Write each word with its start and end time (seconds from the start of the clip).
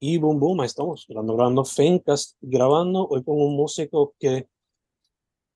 Y 0.00 0.18
boom, 0.18 0.38
boom, 0.38 0.62
estamos, 0.62 1.06
grabando, 1.08 1.34
grabando 1.34 1.64
Fencast, 1.64 2.36
grabando 2.40 3.08
hoy 3.08 3.24
con 3.24 3.40
un 3.40 3.56
músico 3.56 4.14
que, 4.20 4.48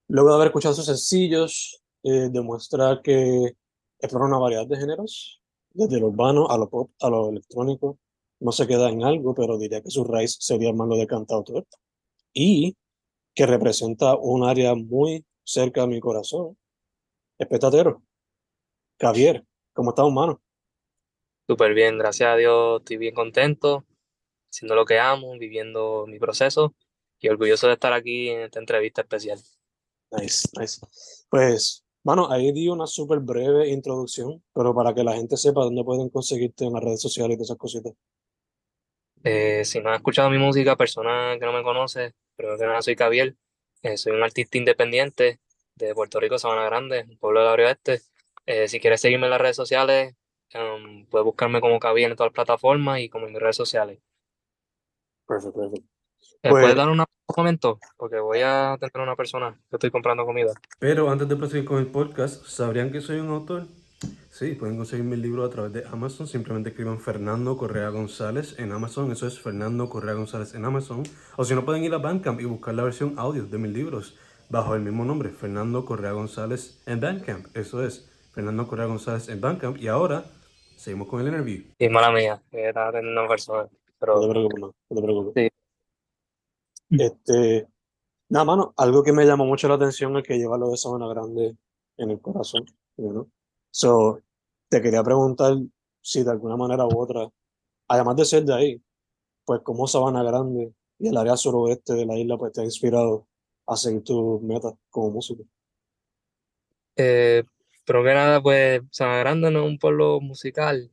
luego 0.09 0.31
de 0.31 0.35
haber 0.35 0.49
escuchado 0.49 0.75
sus 0.75 0.87
sencillos, 0.87 1.81
eh, 2.03 2.29
demuestra 2.29 3.01
que 3.05 3.57
explora 4.01 4.27
una 4.27 4.39
variedad 4.39 4.67
de 4.67 4.77
géneros, 4.77 5.41
desde 5.71 6.01
lo 6.01 6.09
urbano 6.09 6.49
a 6.51 6.59
lo 6.59 6.69
pop, 6.69 6.91
a 7.01 7.09
lo 7.09 7.29
electrónico. 7.29 7.99
No 8.41 8.51
se 8.51 8.67
queda 8.67 8.91
en 8.91 9.05
algo, 9.05 9.33
pero 9.33 9.57
diría 9.57 9.81
que 9.81 9.91
su 9.91 10.03
raíz 10.03 10.37
sería 10.41 10.73
más 10.73 10.89
lo 10.89 10.97
de 10.97 11.07
cantautor. 11.07 11.65
Y 12.33 12.77
que 13.35 13.47
representa 13.47 14.17
un 14.17 14.43
área 14.43 14.75
muy 14.75 15.25
cerca 15.45 15.83
de 15.83 15.87
mi 15.87 16.01
corazón. 16.01 16.59
Espectatero. 17.39 18.03
Javier, 19.01 19.45
¿cómo 19.73 19.91
estás, 19.91 20.07
humano? 20.07 20.43
Súper 21.47 21.75
bien, 21.75 21.99
gracias 21.99 22.29
a 22.29 22.37
Dios, 22.37 22.81
estoy 22.81 22.97
bien 22.97 23.15
contento, 23.15 23.85
haciendo 24.53 24.75
lo 24.75 24.85
que 24.85 24.99
amo, 24.99 25.37
viviendo 25.39 26.05
mi 26.07 26.19
proceso 26.19 26.75
y 27.19 27.29
orgulloso 27.29 27.69
de 27.69 27.75
estar 27.75 27.93
aquí 27.93 28.29
en 28.29 28.41
esta 28.43 28.61
entrevista 28.61 29.01
especial. 29.01 29.39
Nice, 30.11 30.49
nice. 30.59 30.81
Pues, 31.31 31.85
bueno, 32.03 32.31
ahí 32.31 32.53
di 32.53 32.69
una 32.69 32.87
súper 32.87 33.21
breve 33.21 33.69
introducción, 33.69 34.43
pero 34.53 34.75
para 34.75 34.95
que 34.95 35.03
la 35.03 35.15
gente 35.15 35.37
sepa 35.37 35.63
dónde 35.63 35.85
pueden 35.85 36.11
conseguirte 36.11 36.65
en 36.65 36.75
las 36.75 36.83
redes 36.83 37.01
sociales 37.01 37.35
y 37.35 37.39
todas 37.39 37.49
esas 37.49 37.59
cositas. 37.59 37.95
Eh, 39.25 39.65
si 39.65 39.81
no 39.81 39.91
has 39.91 39.97
escuchado 39.97 40.29
mi 40.29 40.39
música, 40.39 40.77
persona 40.77 41.37
que 41.39 41.47
no 41.47 41.53
me 41.53 41.63
conoce, 41.63 42.13
pero 42.37 42.59
que 42.59 42.67
nada, 42.67 42.83
soy 42.83 42.97
Javier, 42.97 43.37
eh, 43.83 43.97
soy 43.97 44.13
un 44.13 44.23
artista 44.23 44.59
independiente 44.59 45.41
de 45.77 45.95
Puerto 45.95 46.21
Rico, 46.21 46.39
Sabana 46.39 46.65
Grande, 46.65 47.07
un 47.09 47.17
pueblo 47.19 47.41
del 47.41 47.49
área 47.49 47.67
oeste. 47.69 48.01
Eh, 48.47 48.69
si 48.69 48.81
quieres 48.81 49.01
seguirme 49.01 49.27
en 49.27 49.31
las 49.31 49.41
redes 49.41 49.57
sociales, 49.57 50.15
um, 50.55 51.07
puedes 51.07 51.25
buscarme 51.25 51.61
como 51.61 51.79
Javier 51.79 52.11
en 52.11 52.17
todas 52.17 52.31
las 52.31 52.35
plataformas 52.35 53.01
y 53.01 53.09
como 53.09 53.27
en 53.27 53.33
mis 53.33 53.41
redes 53.41 53.57
sociales. 53.57 54.01
Perfecto, 55.33 55.61
perfecto. 55.61 55.89
¿Me 56.43 56.51
Pues- 56.51 56.63
puedes 56.63 56.77
dar 56.77 56.89
un 56.89 57.05
momento? 57.37 57.79
Porque 57.97 58.19
voy 58.19 58.41
a 58.43 58.77
tener 58.79 59.07
una 59.07 59.17
persona 59.17 59.59
que 59.71 59.77
estoy 59.77 59.91
comprando 59.91 60.25
comida. 60.27 60.53
Pero 60.79 61.09
antes 61.11 61.29
de 61.29 61.37
proseguir 61.37 61.65
con 61.65 61.79
el 61.79 61.87
podcast, 61.87 62.45
¿sabrían 62.47 62.91
que 62.93 63.01
soy 63.01 63.19
un 63.21 63.29
autor? 63.29 63.67
Sí, 64.31 64.55
pueden 64.55 64.77
conseguir 64.77 65.05
mi 65.05 65.17
libro 65.17 65.45
a 65.45 65.51
través 65.51 65.73
de 65.73 65.85
Amazon. 65.87 66.27
Simplemente 66.27 66.71
escriban 66.71 66.99
Fernando 66.99 67.57
Correa 67.57 67.89
González 67.91 68.59
en 68.59 68.73
Amazon. 68.73 69.13
Eso 69.13 69.27
es 69.27 69.39
Fernando 69.41 69.89
Correa 69.89 70.15
González 70.15 70.55
en 70.55 70.65
Amazon. 70.65 71.03
O 71.37 71.45
si 71.45 71.55
no, 71.55 71.65
pueden 71.65 71.85
ir 71.85 71.95
a 71.95 71.99
Bandcamp 71.99 72.41
y 72.41 72.45
buscar 72.45 72.75
la 72.75 72.83
versión 72.83 73.15
audio 73.19 73.45
de 73.47 73.59
mis 73.59 73.73
libros 73.73 74.17
bajo 74.49 74.75
el 74.75 74.83
mismo 74.83 75.05
nombre, 75.05 75.31
Fernando 75.31 75.85
Correa 75.85 76.13
González 76.13 76.83
en 76.87 77.01
Bandcamp. 77.01 77.57
Eso 77.57 77.85
es 77.85 78.11
Fernando 78.35 78.67
Correa 78.67 78.87
González 78.87 79.29
en 79.29 79.41
Bandcamp. 79.41 79.79
Y 79.79 79.89
ahora, 79.89 80.25
seguimos 80.77 81.09
con 81.09 81.21
el 81.21 81.29
interview. 81.29 81.63
Y 81.79 81.89
mala 81.89 82.11
mía, 82.11 82.43
estaba 82.51 82.91
teniendo 82.93 83.21
una 83.21 83.29
persona. 83.29 83.69
No 84.07 84.21
te 84.21 84.27
Pero 84.27 84.31
preocupes, 84.31 84.61
no, 84.61 84.75
no 84.91 84.97
te 84.97 85.03
preocupes. 85.03 85.33
Sí. 86.91 86.97
Este, 86.99 87.69
nada, 88.29 88.45
mano, 88.45 88.75
algo 88.77 89.03
que 89.03 89.13
me 89.13 89.25
llamó 89.25 89.47
mucho 89.47 89.69
la 89.69 89.75
atención 89.75 90.17
es 90.17 90.25
que 90.25 90.39
lleva 90.39 90.59
lo 90.59 90.71
de 90.71 90.77
Sabana 90.77 91.07
Grande 91.07 91.57
en 91.97 92.11
el 92.11 92.21
corazón, 92.21 92.67
¿no? 92.97 93.29
So, 93.71 94.21
te 94.69 94.83
quería 94.83 95.03
preguntar 95.03 95.55
si 96.01 96.25
de 96.25 96.31
alguna 96.31 96.57
manera 96.57 96.85
u 96.85 96.99
otra, 96.99 97.29
además 97.89 98.17
de 98.17 98.25
ser 98.25 98.45
de 98.45 98.55
ahí, 98.55 98.83
pues 99.45 99.61
cómo 99.63 99.87
Sabana 99.87 100.23
Grande 100.23 100.73
y 100.99 101.09
el 101.09 101.17
área 101.17 101.37
suroeste 101.37 101.95
de 101.95 102.05
la 102.05 102.19
isla 102.19 102.37
pues 102.37 102.53
te 102.53 102.61
ha 102.61 102.65
inspirado 102.65 103.27
a 103.67 103.77
seguir 103.77 104.03
tus 104.03 104.43
metas 104.43 104.75
como 104.91 105.11
músico. 105.11 105.45
Eh, 106.97 107.45
pero 107.87 108.03
que 108.03 108.15
nada, 108.15 108.43
pues 108.43 108.83
Sabana 108.91 109.19
Grande 109.21 109.51
no 109.51 109.61
es 109.61 109.71
un 109.71 109.79
pueblo 109.79 110.21
musical, 110.21 110.91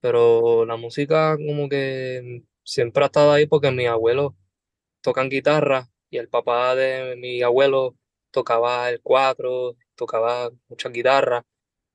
pero 0.00 0.64
la 0.66 0.76
música 0.76 1.36
como 1.36 1.68
que 1.68 2.42
siempre 2.64 3.04
ha 3.04 3.06
estado 3.06 3.32
ahí 3.32 3.46
porque 3.46 3.70
mis 3.70 3.88
abuelos 3.88 4.32
tocan 5.02 5.28
guitarra 5.30 5.88
y 6.10 6.18
el 6.18 6.28
papá 6.28 6.74
de 6.76 7.16
mi 7.16 7.42
abuelo 7.42 7.96
tocaba 8.30 8.90
el 8.90 9.00
cuatro, 9.02 9.76
tocaba 9.96 10.50
muchas 10.68 10.92
guitarras 10.92 11.44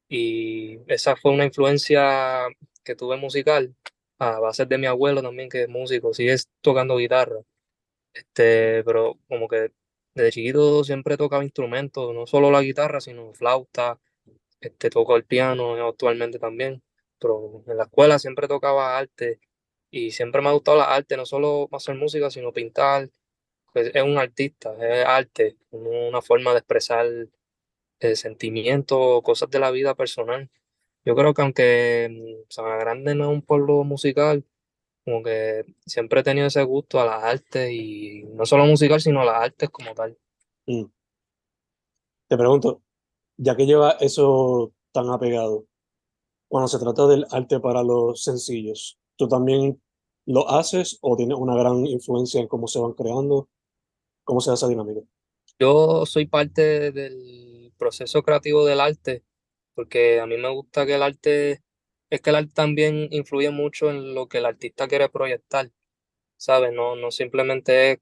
y 0.09 0.79
esa 0.87 1.15
fue 1.15 1.31
una 1.31 1.45
influencia 1.45 2.47
que 2.83 2.95
tuve 2.95 3.17
musical 3.17 3.75
a 4.19 4.39
base 4.39 4.65
de 4.65 4.77
mi 4.77 4.87
abuelo 4.87 5.21
también 5.21 5.49
que 5.49 5.63
es 5.63 5.69
músico, 5.69 6.13
sigue 6.13 6.35
tocando 6.61 6.97
guitarra. 6.97 7.37
Este, 8.13 8.83
pero 8.85 9.19
como 9.27 9.47
que 9.49 9.71
desde 10.15 10.31
chiquito 10.31 10.83
siempre 10.83 11.17
tocaba 11.17 11.43
instrumentos, 11.43 12.13
no 12.15 12.27
solo 12.27 12.51
la 12.51 12.61
guitarra, 12.61 13.01
sino 13.01 13.33
flauta, 13.33 13.99
este, 14.61 14.89
toco 14.89 15.15
el 15.17 15.25
piano 15.25 15.73
actualmente 15.87 16.39
también, 16.39 16.81
pero 17.19 17.63
en 17.67 17.77
la 17.77 17.83
escuela 17.83 18.19
siempre 18.19 18.47
tocaba 18.47 18.97
arte 18.97 19.39
y 19.91 20.11
siempre 20.11 20.41
me 20.41 20.49
ha 20.49 20.53
gustado 20.53 20.77
la 20.77 20.95
arte, 20.95 21.17
no 21.17 21.25
solo 21.25 21.69
hacer 21.71 21.95
música, 21.95 22.29
sino 22.29 22.51
pintar, 22.51 23.09
pues 23.73 23.91
es 23.93 24.03
un 24.03 24.17
artista, 24.17 24.73
es 24.79 25.05
arte, 25.05 25.57
una 25.71 26.21
forma 26.21 26.51
de 26.51 26.59
expresar 26.59 27.07
eh, 27.99 28.15
sentimientos, 28.15 29.21
cosas 29.23 29.49
de 29.49 29.59
la 29.59 29.71
vida 29.71 29.95
personal. 29.95 30.49
Yo 31.05 31.15
creo 31.15 31.33
que 31.33 31.41
aunque 31.41 32.09
mm, 32.11 32.49
Sabana 32.49 32.77
Grande 32.77 33.15
no 33.15 33.25
es 33.25 33.29
un 33.31 33.41
pueblo 33.41 33.83
musical, 33.83 34.45
como 35.05 35.23
que 35.23 35.65
siempre 35.85 36.21
he 36.21 36.23
tenido 36.23 36.47
ese 36.47 36.63
gusto 36.63 36.99
a 36.99 37.05
las 37.05 37.23
artes 37.23 37.71
y 37.71 38.23
no 38.33 38.45
solo 38.45 38.65
musical, 38.65 38.99
sino 38.99 39.21
a 39.21 39.25
las 39.25 39.35
artes 39.43 39.69
como 39.69 39.93
tal. 39.93 40.17
Mm. 40.65 40.85
Te 42.27 42.37
pregunto, 42.37 42.81
ya 43.37 43.55
que 43.55 43.65
lleva 43.65 43.91
eso 43.99 44.73
tan 44.91 45.09
apegado, 45.09 45.67
cuando 46.47 46.67
se 46.67 46.79
trata 46.79 47.07
del 47.07 47.25
arte 47.31 47.59
para 47.59 47.83
los 47.83 48.23
sencillos, 48.23 48.97
¿tú 49.15 49.27
también 49.27 49.81
lo 50.25 50.49
haces 50.49 50.97
o 51.01 51.15
tienes 51.15 51.37
una 51.37 51.55
gran 51.55 51.85
influencia 51.85 52.41
en 52.41 52.47
cómo 52.47 52.67
se 52.67 52.79
van 52.79 52.93
creando? 52.93 53.49
¿Cómo 54.23 54.41
se 54.41 54.49
da 54.49 54.55
esa 54.55 54.67
dinámica? 54.67 55.01
Yo 55.59 56.05
soy 56.05 56.25
parte 56.25 56.91
del 56.91 57.73
proceso 57.77 58.23
creativo 58.23 58.65
del 58.65 58.79
arte, 58.79 59.23
porque 59.73 60.19
a 60.19 60.25
mí 60.25 60.37
me 60.37 60.49
gusta 60.49 60.85
que 60.85 60.95
el 60.95 61.03
arte, 61.03 61.63
es 62.09 62.21
que 62.21 62.29
el 62.31 62.35
arte 62.37 62.53
también 62.53 63.07
influye 63.11 63.51
mucho 63.51 63.89
en 63.89 64.15
lo 64.15 64.27
que 64.27 64.39
el 64.39 64.45
artista 64.45 64.87
quiere 64.87 65.09
proyectar, 65.09 65.71
¿sabes? 66.37 66.73
No, 66.73 66.95
no 66.95 67.11
simplemente 67.11 67.91
es 67.91 67.99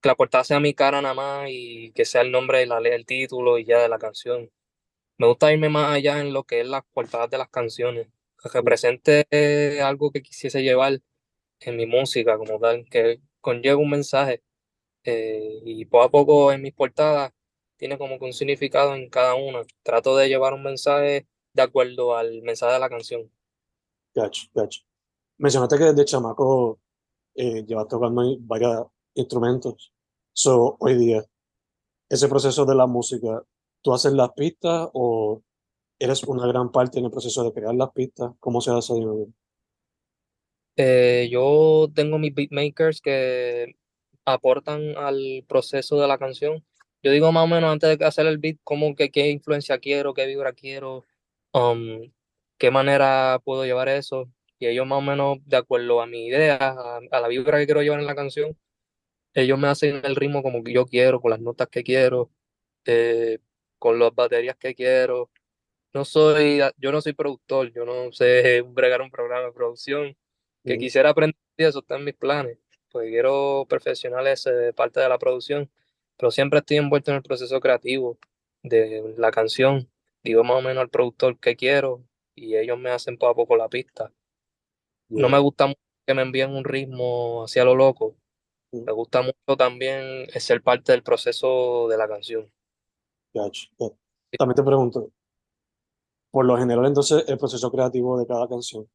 que 0.00 0.08
la 0.08 0.16
portada 0.16 0.44
sea 0.44 0.60
mi 0.60 0.74
cara 0.74 1.00
nada 1.00 1.14
más 1.14 1.48
y 1.48 1.92
que 1.92 2.04
sea 2.04 2.22
el 2.22 2.32
nombre, 2.32 2.66
la, 2.66 2.78
el 2.78 3.06
título 3.06 3.58
y 3.58 3.64
ya 3.64 3.80
de 3.80 3.88
la 3.88 3.98
canción. 3.98 4.50
Me 5.22 5.28
gusta 5.28 5.52
irme 5.52 5.68
más 5.68 5.94
allá 5.94 6.20
en 6.20 6.32
lo 6.32 6.42
que 6.42 6.62
es 6.62 6.66
las 6.66 6.82
portadas 6.92 7.30
de 7.30 7.38
las 7.38 7.48
canciones, 7.48 8.08
que 8.42 8.48
represente 8.48 9.80
algo 9.80 10.10
que 10.10 10.20
quisiese 10.20 10.64
llevar 10.64 11.00
en 11.60 11.76
mi 11.76 11.86
música 11.86 12.36
como 12.36 12.58
tal, 12.58 12.84
que 12.90 13.20
conlleva 13.40 13.76
un 13.76 13.90
mensaje. 13.90 14.42
eh, 15.04 15.60
y 15.64 15.84
poco 15.84 16.02
a 16.02 16.10
poco 16.10 16.52
en 16.52 16.62
mis 16.62 16.74
portadas 16.74 17.30
tiene 17.76 17.98
como 17.98 18.18
que 18.18 18.24
un 18.24 18.32
significado 18.32 18.96
en 18.96 19.08
cada 19.10 19.36
una. 19.36 19.62
Trato 19.84 20.16
de 20.16 20.26
llevar 20.28 20.54
un 20.54 20.64
mensaje 20.64 21.28
de 21.52 21.62
acuerdo 21.62 22.16
al 22.16 22.42
mensaje 22.42 22.72
de 22.72 22.80
la 22.80 22.88
canción. 22.88 23.30
Gacho, 24.16 24.48
gacho. 24.52 24.80
Mencionaste 25.38 25.78
que 25.78 25.84
desde 25.84 26.04
chamaco 26.04 26.80
eh, 27.36 27.64
llevas 27.64 27.86
tocando 27.86 28.22
varios 28.40 28.88
instrumentos. 29.14 29.92
So, 30.32 30.76
hoy 30.80 30.96
día, 30.96 31.24
ese 32.08 32.28
proceso 32.28 32.64
de 32.64 32.74
la 32.74 32.88
música, 32.88 33.44
¿tú 33.82 33.92
haces 33.92 34.12
las 34.12 34.32
pistas 34.32 34.88
o 34.92 35.42
eres 35.98 36.22
una 36.24 36.46
gran 36.46 36.72
parte 36.72 36.98
en 36.98 37.06
el 37.06 37.10
proceso 37.10 37.44
de 37.44 37.52
crear 37.52 37.74
las 37.74 37.90
pistas? 37.92 38.32
¿Cómo 38.40 38.60
se 38.60 38.70
hace 38.70 38.94
dinámica? 38.94 39.32
Eh, 40.76 41.28
yo 41.30 41.88
tengo 41.94 42.18
mis 42.18 42.34
beatmakers 42.34 43.00
que 43.00 43.76
aportan 44.24 44.96
al 44.96 45.44
proceso 45.48 46.00
de 46.00 46.08
la 46.08 46.18
canción. 46.18 46.64
Yo 47.02 47.10
digo 47.10 47.32
más 47.32 47.44
o 47.44 47.46
menos 47.46 47.70
antes 47.72 47.98
de 47.98 48.04
hacer 48.04 48.26
el 48.26 48.38
beat, 48.38 48.58
como 48.64 48.94
que 48.94 49.10
qué 49.10 49.28
influencia 49.28 49.78
quiero, 49.78 50.14
qué 50.14 50.26
vibra 50.26 50.52
quiero, 50.52 51.04
um, 51.52 52.10
qué 52.58 52.70
manera 52.70 53.40
puedo 53.44 53.64
llevar 53.64 53.88
eso. 53.88 54.30
Y 54.58 54.66
ellos 54.66 54.86
más 54.86 54.98
o 54.98 55.02
menos, 55.02 55.38
de 55.46 55.56
acuerdo 55.56 56.00
a 56.00 56.06
mi 56.06 56.26
idea, 56.26 56.56
a, 57.10 57.20
la 57.20 57.28
vibra 57.28 57.58
que 57.58 57.66
quiero 57.66 57.82
llevar 57.82 58.00
en 58.00 58.06
la 58.06 58.14
canción, 58.14 58.56
ellos 59.34 59.58
me 59.58 59.68
hacen 59.68 60.02
el 60.04 60.16
ritmo 60.16 60.42
como 60.42 60.62
yo 60.64 60.86
quiero, 60.86 61.20
con 61.20 61.30
las 61.32 61.40
notas 61.40 61.68
que 61.68 61.82
quiero, 61.82 62.30
eh, 62.86 63.38
con 63.82 63.98
las 63.98 64.14
baterías 64.14 64.56
que 64.56 64.76
quiero. 64.76 65.28
No 65.92 66.04
soy, 66.04 66.60
yo 66.78 66.92
no 66.92 67.00
soy 67.00 67.14
productor, 67.14 67.72
yo 67.72 67.84
no 67.84 68.12
sé 68.12 68.62
bregar 68.68 69.02
un 69.02 69.10
programa 69.10 69.46
de 69.46 69.52
producción, 69.52 70.16
que 70.64 70.74
Ujú. 70.74 70.80
quisiera 70.80 71.10
aprender 71.10 71.34
eso 71.56 71.80
está 71.80 71.96
en 71.96 72.04
mis 72.04 72.14
planes, 72.14 72.58
porque 72.92 73.10
quiero 73.10 73.66
perfeccionar 73.68 74.24
esa 74.28 74.52
parte 74.76 75.00
de 75.00 75.08
la 75.08 75.18
producción, 75.18 75.68
pero 76.16 76.30
siempre 76.30 76.60
estoy 76.60 76.76
envuelto 76.76 77.10
en 77.10 77.16
el 77.16 77.24
proceso 77.24 77.58
creativo 77.58 78.18
de 78.62 79.14
la 79.18 79.32
canción. 79.32 79.90
Digo 80.22 80.44
más 80.44 80.58
o 80.58 80.62
menos 80.62 80.80
al 80.80 80.88
productor 80.88 81.40
que 81.40 81.56
quiero 81.56 82.04
y 82.36 82.56
ellos 82.56 82.78
me 82.78 82.90
hacen 82.90 83.18
poco 83.18 83.32
a 83.32 83.34
poco 83.34 83.56
la 83.56 83.68
pista. 83.68 84.12
No 85.08 85.28
me 85.28 85.40
gusta 85.40 85.66
mucho 85.66 85.80
que 86.06 86.14
me 86.14 86.22
envíen 86.22 86.54
un 86.54 86.62
ritmo 86.62 87.42
hacia 87.42 87.64
lo 87.64 87.74
loco. 87.74 88.14
Ujú. 88.70 88.84
Me 88.84 88.92
gusta 88.92 89.22
mucho 89.22 89.56
también 89.58 90.28
ser 90.38 90.62
parte 90.62 90.92
del 90.92 91.02
proceso 91.02 91.88
de 91.88 91.96
la 91.96 92.06
canción. 92.06 92.48
Gacho. 93.34 93.68
También 94.38 94.56
te 94.56 94.62
pregunto, 94.62 95.10
por 96.30 96.44
lo 96.44 96.56
general 96.56 96.86
entonces 96.86 97.24
el 97.28 97.38
proceso 97.38 97.70
creativo 97.70 98.18
de 98.18 98.26
cada 98.26 98.48
canción, 98.48 98.88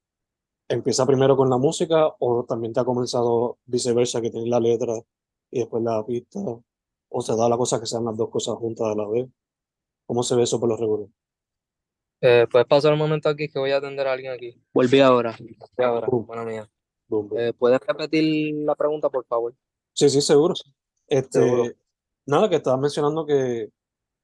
empieza 0.68 1.06
primero 1.06 1.38
con 1.38 1.50
la 1.50 1.57
música 1.57 2.07
o 2.19 2.44
también 2.44 2.74
te 2.74 2.80
ha 2.80 2.86
comenzado 2.86 3.57
viceversa, 3.66 4.22
que 4.22 4.30
tienes 4.30 4.50
la 4.50 4.60
letra 4.60 4.94
y 5.51 5.60
después 5.60 5.84
la 5.84 6.06
pista? 6.06 6.39
¿O 7.10 7.22
se 7.22 7.36
da 7.36 7.48
la 7.48 7.57
cosa 7.57 7.80
que 7.80 7.86
sean 7.86 8.04
las 8.04 8.18
dos 8.18 8.30
cosas 8.30 8.56
juntas 8.56 8.88
a 8.88 8.95
la 8.95 9.07
vez? 9.07 9.28
¿Cómo 10.06 10.24
se 10.24 10.36
ve 10.36 10.44
eso 10.44 10.60
por 10.60 10.68
los 10.68 10.80
regulares? 10.80 11.10
Eh, 12.19 12.48
¿puedes 12.51 12.68
pasar 12.68 12.94
un 12.94 13.00
momento 13.00 13.30
aquí 13.30 13.48
que 13.48 13.60
voy 13.60 13.72
a 13.72 13.78
atender 13.78 14.07
a 14.07 14.13
alguien 14.13 14.33
aquí? 14.33 14.60
Volví 14.74 15.00
ahora. 15.00 15.36
Volví 15.40 15.57
ahora, 15.78 16.07
Boom. 16.07 16.25
buena 16.25 16.44
mía. 16.44 16.69
Boom, 17.07 17.30
boom. 17.30 17.40
Eh, 17.40 17.54
¿puedes 17.54 17.80
repetir 17.80 18.56
la 18.56 18.75
pregunta, 18.75 19.10
por 19.10 19.25
favor? 19.25 19.54
Sí, 19.94 20.10
sí, 20.10 20.22
seguro. 20.22 20.54
Este, 21.07 21.40
Seguro. 21.40 21.72
Nada, 22.25 22.50
que 22.50 22.57
estabas 22.57 22.81
mencionando 22.81 23.25
que 23.25 23.69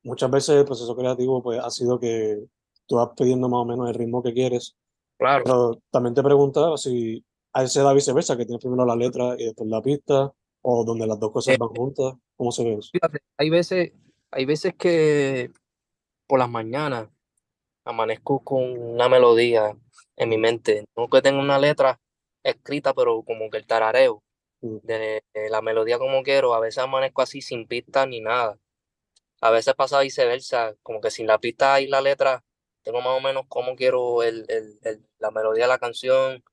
muchas 0.04 0.30
veces 0.32 0.56
el 0.58 0.66
proceso 0.66 0.96
creativo 0.96 1.42
pues, 1.42 1.60
ha 1.60 1.70
sido 1.70 2.00
que 2.00 2.44
tú 2.88 2.96
vas 2.98 3.10
pidiendo 3.18 3.48
más 3.50 3.60
o 3.60 3.66
menos 3.66 3.88
el 3.90 3.96
ritmo 3.96 4.22
que 4.22 4.34
quieres, 4.34 4.76
Claro. 5.18 5.44
pero 5.46 5.82
también 5.92 6.14
te 6.14 6.24
preguntaba 6.24 6.78
si 6.78 7.24
a 7.54 7.62
él 7.62 7.70
se 7.70 7.82
da 7.82 7.94
viceversa, 7.94 8.36
que 8.36 8.46
tienes 8.46 8.62
primero 8.62 8.86
la 8.86 8.96
letra 8.96 9.36
y 9.38 9.46
después 9.46 9.70
la 9.70 9.82
pista, 9.82 10.32
o 10.62 10.84
donde 10.84 11.06
las 11.08 11.20
dos 11.20 11.32
cosas 11.32 11.54
Eh, 11.56 11.58
van 11.60 11.70
juntas. 11.70 12.14
¿Cómo 12.36 12.52
se 12.52 12.64
ve 12.64 12.74
eso? 12.76 12.90
Fíjate, 12.92 13.20
hay 13.38 13.50
veces, 13.50 13.92
hay 14.32 14.46
veces 14.46 14.74
que 14.76 15.52
por 16.28 16.40
las 16.40 16.50
mañanas 16.50 17.10
amanezco 17.86 18.40
con 18.44 18.64
una 18.78 19.08
melodía 19.10 19.78
en 20.16 20.30
mi 20.30 20.38
mente, 20.38 20.86
no 20.96 21.08
que 21.10 21.22
tenga 21.22 21.40
una 21.40 21.60
letra 21.60 22.00
escrita, 22.44 22.94
pero 22.94 23.22
como 23.24 23.50
que 23.50 23.58
el 23.58 23.68
tarareo 23.68 24.22
Mm. 24.62 24.78
de, 24.84 25.22
de 25.34 25.50
la 25.50 25.62
melodía 25.62 26.00
como 26.00 26.24
quiero, 26.24 26.54
a 26.54 26.60
veces 26.62 26.82
amanezco 26.82 27.22
así 27.22 27.42
sin 27.42 27.68
pista 27.68 28.06
ni 28.06 28.22
nada. 28.22 28.58
A 29.48 29.52
veces 29.52 29.76
pasa 29.76 30.00
viceversa, 30.02 30.76
como 30.84 31.02
que 31.02 31.12
sin 31.12 31.28
la 31.28 31.40
pista 31.40 31.82
y 31.82 31.88
la 31.88 32.02
letra, 32.02 32.44
tengo 32.84 33.00
más 33.02 33.18
o 33.18 33.22
menos 33.22 33.44
cómo 33.50 33.76
quiero 33.76 34.24
el, 34.24 34.46
el, 34.50 34.80
el- 34.84 35.06
la 35.20 35.32
melodía 35.32 35.66
de 35.66 35.70
la 35.70 35.80
canción, 35.80 36.44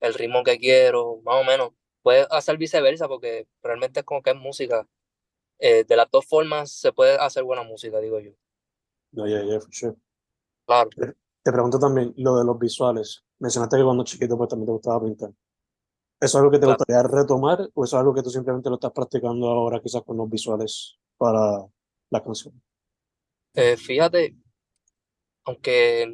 el 0.00 0.14
ritmo 0.14 0.42
que 0.44 0.58
quiero, 0.58 1.20
más 1.24 1.36
o 1.42 1.44
menos. 1.44 1.72
Puede 2.02 2.26
hacer 2.30 2.56
viceversa 2.58 3.08
porque 3.08 3.48
realmente 3.62 4.00
es 4.00 4.06
como 4.06 4.22
que 4.22 4.30
es 4.30 4.36
música. 4.36 4.86
Eh, 5.60 5.84
de 5.84 5.96
las 5.96 6.10
dos 6.10 6.26
formas 6.26 6.72
se 6.72 6.92
puede 6.92 7.16
hacer 7.18 7.44
buena 7.44 7.62
música, 7.64 8.00
digo 8.00 8.20
yo. 8.20 8.32
No, 9.12 9.26
yeah, 9.26 9.42
yeah, 9.44 9.60
for 9.60 9.70
sure. 9.72 9.96
Claro. 10.66 10.90
Te 11.42 11.52
pregunto 11.52 11.78
también 11.78 12.12
lo 12.18 12.36
de 12.38 12.44
los 12.44 12.58
visuales. 12.58 13.24
Mencionaste 13.38 13.76
que 13.78 13.84
cuando 13.84 14.04
chiquito 14.04 14.36
pues 14.36 14.48
también 14.50 14.66
te 14.66 14.72
gustaba 14.72 15.04
pintar. 15.04 15.30
¿Eso 15.30 15.36
es 16.20 16.34
algo 16.36 16.50
que 16.50 16.58
te 16.60 16.66
Claro. 16.66 16.78
gustaría 16.78 17.02
retomar 17.04 17.60
o 17.74 17.84
eso 17.84 17.96
es 17.96 18.00
algo 18.00 18.14
que 18.14 18.22
tú 18.22 18.30
simplemente 18.30 18.68
lo 18.70 18.76
estás 18.76 18.92
practicando 18.92 19.48
ahora 19.48 19.80
quizás 19.80 20.02
con 20.04 20.16
los 20.18 20.30
visuales 20.30 20.98
para 21.18 21.66
la 22.10 22.22
canción? 22.22 22.62
Eh, 23.54 23.76
fíjate, 23.76 24.36
aunque 25.44 26.06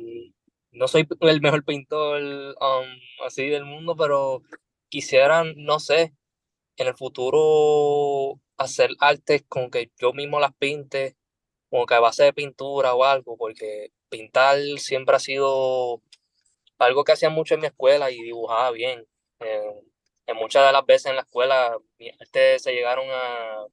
no 0.71 0.89
soy 0.89 1.07
el 1.21 1.41
mejor 1.41 1.65
pintor 1.65 2.21
um, 2.23 3.27
así 3.27 3.49
del 3.49 3.65
mundo, 3.65 3.97
pero 3.97 4.43
quisiera, 4.89 5.45
no 5.57 5.81
sé, 5.81 6.15
en 6.77 6.87
el 6.89 6.95
futuro 6.97 8.41
hacer 8.57 8.91
artes 9.01 9.45
con 9.49 9.71
que 9.71 9.91
yo 9.99 10.13
mismo 10.13 10.41
las 10.41 10.55
pinte, 10.55 11.17
como 11.71 11.87
que 11.87 11.95
a 11.95 12.01
base 12.01 12.25
de 12.25 12.33
pintura 12.33 12.95
o 12.95 13.05
algo, 13.05 13.37
porque 13.37 13.93
pintar 14.09 14.59
siempre 14.79 15.17
ha 15.17 15.21
sido 15.21 16.03
algo 16.79 17.05
que 17.05 17.13
hacía 17.13 17.31
mucho 17.31 17.55
en 17.55 17.61
mi 17.61 17.67
escuela 17.67 18.11
y 18.11 18.23
dibujaba 18.23 18.71
bien. 18.71 19.07
Eh, 19.41 19.83
en 20.27 20.37
muchas 20.37 20.67
de 20.67 20.73
las 20.73 20.87
veces 20.87 21.07
en 21.07 21.17
la 21.17 21.23
escuela, 21.23 21.77
mis 21.99 22.13
artes 22.21 22.63
se 22.63 22.73
llegaron 22.73 23.07
a, 23.11 23.67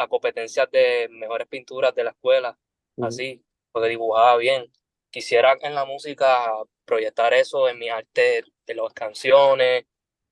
a 0.00 0.08
competencias 0.08 0.70
de 0.70 1.08
mejores 1.10 1.46
pinturas 1.46 1.94
de 1.94 2.04
la 2.04 2.10
escuela, 2.10 2.58
Ujú. 2.96 3.06
así, 3.08 3.44
porque 3.70 3.90
dibujaba 3.90 4.36
bien. 4.38 4.72
Quisiera 5.10 5.56
en 5.60 5.74
la 5.74 5.84
música 5.84 6.50
proyectar 6.86 7.34
eso 7.34 7.68
en 7.68 7.78
mi 7.78 7.88
arte 7.90 8.44
de 8.66 8.74
las 8.74 8.92
canciones, 8.94 9.84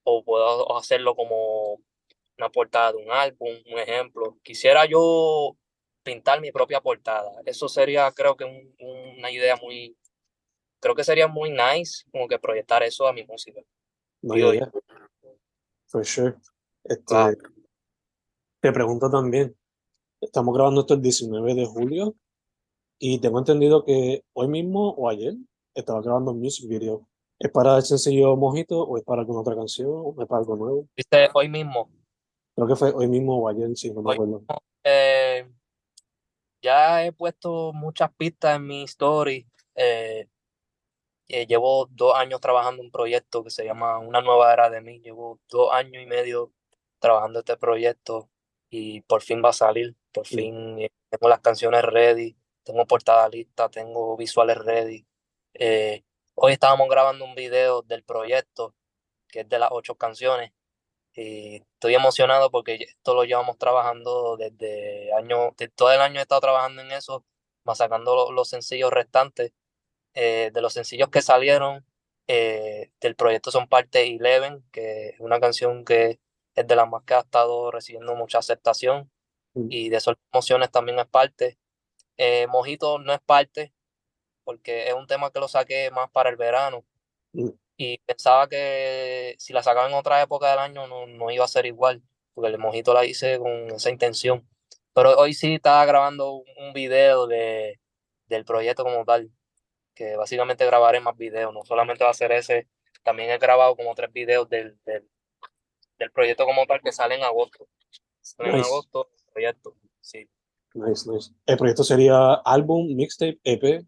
o 0.05 0.25
puedo 0.25 0.77
hacerlo 0.79 1.15
como 1.15 1.81
una 2.39 2.49
portada 2.51 2.93
de 2.93 2.99
un 2.99 3.11
álbum, 3.11 3.51
un 3.71 3.79
ejemplo. 3.79 4.39
Quisiera 4.43 4.87
yo 4.87 5.57
pintar 6.03 6.41
mi 6.41 6.51
propia 6.51 6.81
portada. 6.81 7.31
Eso 7.45 7.69
sería, 7.69 8.11
creo 8.13 8.37
que, 8.37 8.45
un- 8.45 8.75
una 9.19 9.31
idea 9.31 9.57
muy, 9.57 9.99
creo 10.81 10.95
que 10.95 11.05
sería 11.05 11.29
muy 11.29 11.51
nice, 11.51 12.05
como 12.11 12.27
que 12.27 12.39
proyectar 12.39 12.83
eso 12.85 13.07
a 13.07 13.13
mi 13.13 13.25
música. 13.25 13.61
No, 14.23 14.35
yo. 14.37 14.55
yeah, 14.55 14.71
for 15.89 16.07
sure. 16.07 16.37
Este, 16.85 17.05
Claro. 17.05 17.37
te 18.61 18.73
pregunto 18.73 19.11
también, 19.11 19.55
estamos 20.21 20.55
grabando 20.55 20.81
esto 20.83 20.95
el 20.95 21.03
19 21.03 21.55
de 21.55 21.67
julio 21.67 22.15
y 22.99 23.21
tengo 23.21 23.39
entendido 23.39 23.85
que 23.85 24.25
hoy 24.33 24.49
mismo 24.49 24.91
o 24.91 25.09
ayer 25.09 25.35
estaba 25.75 26.01
grabando 26.03 26.33
un 26.33 26.41
music 26.41 26.69
video. 26.69 27.07
¿Es 27.39 27.51
para 27.53 27.77
el 27.77 27.83
sencillo 27.85 28.37
Mojito 28.37 28.83
o 28.83 28.97
es 28.99 29.05
para 29.05 29.21
alguna 29.21 29.41
otra 29.41 29.55
canción 29.55 29.89
o 29.91 30.15
es 30.21 30.27
para 30.27 30.41
algo 30.41 30.57
nuevo? 30.57 30.89
Viste, 30.97 31.29
hoy 31.35 31.49
mismo, 31.49 31.89
Creo 32.57 32.67
que 32.67 32.75
fue 32.75 32.93
hoy 32.93 33.07
mismo 33.07 33.39
o 33.39 33.49
ayer, 33.49 33.69
sí, 33.77 33.93
no 33.93 34.03
me 34.03 34.11
Hoy 34.11 34.15
acuerdo. 34.17 34.43
eh, 34.83 35.49
ya 36.61 37.07
he 37.07 37.13
puesto 37.13 37.73
muchas 37.73 38.11
pistas 38.17 38.57
en 38.57 38.67
mi 38.67 38.83
story. 38.85 39.47
eh, 39.77 40.27
eh, 41.29 41.47
llevo 41.47 41.87
dos 41.91 42.15
años 42.17 42.41
trabajando 42.41 42.83
un 42.83 42.91
proyecto 42.91 43.45
que 43.45 43.51
se 43.51 43.65
llama 43.65 43.99
Una 43.99 44.21
nueva 44.23 44.53
era 44.53 44.71
de 44.71 44.81
mí. 44.81 44.99
Llevo 45.01 45.39
dos 45.49 45.71
años 45.73 46.03
y 46.03 46.07
medio 46.07 46.53
trabajando 46.99 47.41
este 47.41 47.57
proyecto 47.57 48.29
y 48.71 49.03
por 49.03 49.23
fin 49.23 49.41
va 49.45 49.51
a 49.51 49.53
salir. 49.53 49.95
Por 50.13 50.27
Sí. 50.27 50.37
fin 50.37 50.79
eh, 50.81 50.91
tengo 51.11 51.29
las 51.29 51.41
canciones 51.41 51.83
ready, 51.83 52.37
tengo 52.65 52.87
portada 52.87 53.29
lista, 53.29 53.69
tengo 53.69 54.17
visuales 54.17 54.59
ready. 54.59 55.07
Eh, 55.55 56.03
hoy 56.35 56.53
estábamos 56.53 56.89
grabando 56.89 57.25
un 57.25 57.35
video 57.35 57.83
del 57.83 58.05
proyecto 58.05 58.75
que 59.29 59.41
es 59.41 59.49
de 59.49 59.59
las 59.59 59.71
ocho 59.73 59.95
canciones 59.97 60.53
y 61.15 61.57
estoy 61.57 61.95
emocionado 61.95 62.51
porque 62.51 62.75
esto 62.77 63.15
lo 63.15 63.25
llevamos 63.25 63.59
trabajando 63.59 64.37
desde 64.37 65.13
año, 65.15 65.53
de 65.59 65.69
todo 65.69 65.93
el 65.93 66.01
año 66.01 66.21
he 66.21 66.23
estado 66.23 66.41
trabajando 66.41 66.83
en 66.83 66.93
eso, 66.93 67.25
más 67.65 67.79
sacando 67.79 68.15
lo- 68.17 68.33
los 68.33 68.49
sencillos 68.49 68.93
restantes. 68.93 69.53
Eh, 70.15 70.51
de 70.53 70.61
los 70.63 70.73
sencillos 70.75 71.11
que 71.11 71.23
salieron 71.23 71.87
eh, 72.29 72.91
del 73.01 73.17
proyecto 73.17 73.51
son 73.51 73.69
parte 73.69 74.03
Eleven, 74.09 74.65
que 74.73 75.11
es 75.11 75.21
una 75.21 75.41
canción 75.41 75.85
que 75.85 76.21
es 76.55 76.67
de 76.67 76.77
las 76.77 76.89
más 76.89 77.05
que 77.05 77.15
ha 77.15 77.21
estado 77.21 77.71
recibiendo 77.71 78.15
mucha 78.17 78.39
aceptación. 78.39 79.11
Y 79.71 79.89
de 79.89 80.01
Emociones 80.33 80.71
también 80.71 80.99
es 80.99 81.07
parte. 81.07 81.59
Eh, 82.17 82.47
Mojito 82.49 82.99
no 82.99 83.13
es 83.13 83.21
parte 83.21 83.73
porque 84.45 84.89
es 84.89 84.95
un 84.95 85.07
tema 85.07 85.31
que 85.31 85.41
lo 85.41 85.49
saqué 85.49 85.91
más 85.91 86.11
para 86.11 86.31
el 86.31 86.37
verano 86.37 86.85
Mm. 87.33 87.51
y 87.77 87.99
pensaba 87.99 88.49
que 88.49 89.35
si 89.39 89.53
la 89.53 89.63
sacaba 89.63 89.87
en 89.89 89.95
otra 89.95 90.23
época 90.23 90.51
del 90.51 90.59
año 90.61 90.87
no, 90.87 91.07
no 91.07 91.31
iba 91.31 91.45
a 91.45 91.49
ser 91.49 91.67
igual, 91.67 92.03
porque 92.35 92.51
el 92.51 92.59
mojito 92.59 92.95
la 92.95 93.05
hice 93.05 93.39
con 93.39 93.71
esa 93.71 93.91
intención. 93.91 94.49
Pero 94.95 95.15
hoy 95.19 95.35
sí 95.35 95.55
estaba 95.57 95.85
grabando 95.85 96.33
un 96.33 96.45
un 96.59 96.73
video 96.73 97.27
de, 97.27 97.79
del 98.27 98.45
proyecto 98.45 98.83
como 98.85 99.05
tal, 99.05 99.31
que 99.95 100.17
básicamente 100.17 100.65
grabaré 100.67 101.01
más 101.01 101.17
videos, 101.17 101.53
no 101.53 101.65
solamente 101.65 102.05
va 102.05 102.11
a 102.11 102.15
ser 102.15 102.33
ese, 102.33 102.69
también 103.05 103.31
he 103.31 103.39
grabado 103.39 103.77
como 103.77 103.95
tres 103.95 104.13
videos 104.13 104.49
del, 104.49 104.79
del, 104.85 105.09
del 105.99 106.11
proyecto 106.13 106.45
como 106.47 106.67
tal 106.67 106.81
que 106.83 106.93
sale 106.93 107.15
en 107.17 107.23
agosto. 107.25 107.69
Sale 108.23 108.51
en 108.51 108.57
Nice. 108.57 108.69
agosto 108.69 109.09
el 109.13 109.18
proyecto, 109.39 109.77
sí. 110.01 110.29
Nice, 110.75 111.11
nice. 111.11 111.31
El 111.47 111.57
proyecto 111.57 111.85
sería 111.85 112.35
álbum, 112.45 112.95
mixtape, 112.95 113.39
EP. 113.45 113.85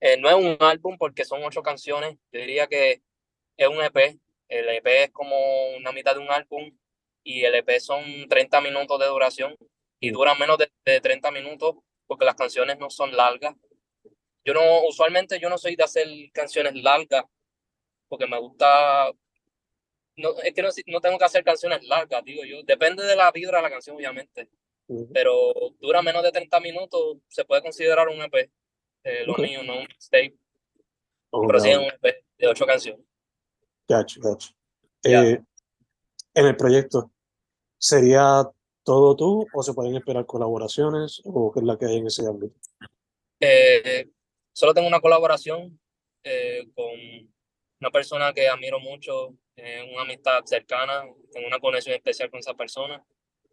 Eh, 0.00 0.16
no 0.18 0.28
es 0.28 0.34
un 0.34 0.56
álbum 0.60 0.96
porque 0.98 1.24
son 1.24 1.42
ocho 1.42 1.62
canciones. 1.62 2.16
Yo 2.32 2.40
diría 2.40 2.66
que 2.66 3.02
es 3.56 3.68
un 3.68 3.82
EP. 3.82 4.18
El 4.48 4.68
EP 4.68 5.04
es 5.04 5.10
como 5.12 5.34
una 5.76 5.92
mitad 5.92 6.14
de 6.14 6.20
un 6.20 6.30
álbum 6.30 6.70
y 7.22 7.42
el 7.44 7.54
EP 7.54 7.80
son 7.80 8.28
30 8.28 8.60
minutos 8.60 8.98
de 9.00 9.06
duración 9.06 9.56
y 9.98 10.10
Mm. 10.10 10.12
dura 10.12 10.34
menos 10.34 10.58
de, 10.58 10.70
de 10.84 11.00
30 11.00 11.30
minutos 11.30 11.76
porque 12.06 12.26
las 12.26 12.34
canciones 12.34 12.78
no 12.78 12.90
son 12.90 13.16
largas. 13.16 13.54
Yo 14.44 14.52
no, 14.52 14.60
usualmente 14.86 15.40
yo 15.40 15.48
no 15.48 15.56
soy 15.56 15.74
de 15.74 15.84
hacer 15.84 16.06
canciones 16.32 16.74
largas 16.74 17.24
porque 18.08 18.26
me 18.26 18.38
gusta, 18.38 19.10
no, 20.16 20.40
es 20.40 20.54
que 20.54 20.62
no, 20.62 20.68
no 20.86 21.00
tengo 21.00 21.18
que 21.18 21.24
hacer 21.24 21.44
canciones 21.44 21.84
largas, 21.84 22.24
digo 22.24 22.44
yo. 22.44 22.62
Depende 22.64 23.04
de 23.04 23.16
la 23.16 23.30
vibra 23.32 23.58
de 23.58 23.62
la 23.62 23.70
canción, 23.70 23.96
obviamente, 23.96 24.48
pero 25.12 25.52
dura 25.80 26.02
menos 26.02 26.22
de 26.22 26.32
30 26.32 26.60
minutos, 26.60 27.18
se 27.28 27.44
puede 27.44 27.62
considerar 27.62 28.08
un 28.08 28.20
EP. 28.22 28.50
Eh, 29.04 29.24
lo 29.26 29.34
mío, 29.34 29.62
no 29.62 29.74
un 29.74 29.86
mixtape. 29.86 30.34
Oh, 31.30 31.46
pero 31.46 31.60
sí 31.60 31.70
es 31.70 31.78
un 31.78 31.84
EP 31.84 32.24
de 32.38 32.46
ocho 32.46 32.64
canciones. 32.64 33.04
Gotcha, 33.88 34.20
gotcha. 34.20 34.54
Ya. 35.02 35.22
Eh, 35.22 35.42
en 36.34 36.46
el 36.46 36.56
proyecto, 36.56 37.12
¿sería 37.78 38.48
todo 38.82 39.16
tú 39.16 39.46
o 39.52 39.62
se 39.62 39.74
pueden 39.74 39.96
esperar 39.96 40.26
colaboraciones 40.26 41.20
o 41.24 41.52
qué 41.52 41.60
es 41.60 41.66
la 41.66 41.78
que 41.78 41.86
hay 41.86 41.96
en 41.98 42.06
ese 42.06 42.26
ámbito? 42.26 42.54
Eh, 43.40 44.08
solo 44.52 44.74
tengo 44.74 44.88
una 44.88 45.00
colaboración 45.00 45.78
eh, 46.22 46.66
con 46.74 47.33
una 47.80 47.90
persona 47.90 48.32
que 48.32 48.48
admiro 48.48 48.80
mucho, 48.80 49.34
eh, 49.56 49.88
una 49.92 50.02
amistad 50.02 50.44
cercana, 50.44 51.04
tengo 51.32 51.46
una 51.46 51.60
conexión 51.60 51.94
especial 51.94 52.30
con 52.30 52.40
esa 52.40 52.54
persona. 52.54 53.04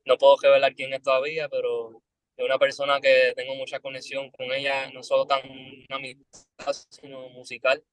No 0.06 0.18
puedo 0.18 0.38
revelar 0.42 0.74
quién 0.76 0.94
es 0.94 1.02
todavía, 1.04 1.50
pero 1.50 2.02
es 2.38 2.46
una 2.46 2.58
persona 2.58 3.00
que 3.02 3.34
tengo 3.36 3.56
mucha 3.56 3.80
conexión 3.80 4.32
con 4.32 4.52
ella, 4.54 4.90
no 4.92 5.04
solo 5.04 5.26
tan 5.28 5.42
una 5.50 5.98
amistad, 5.98 6.74
sino 6.90 7.30
musical. 7.30 7.84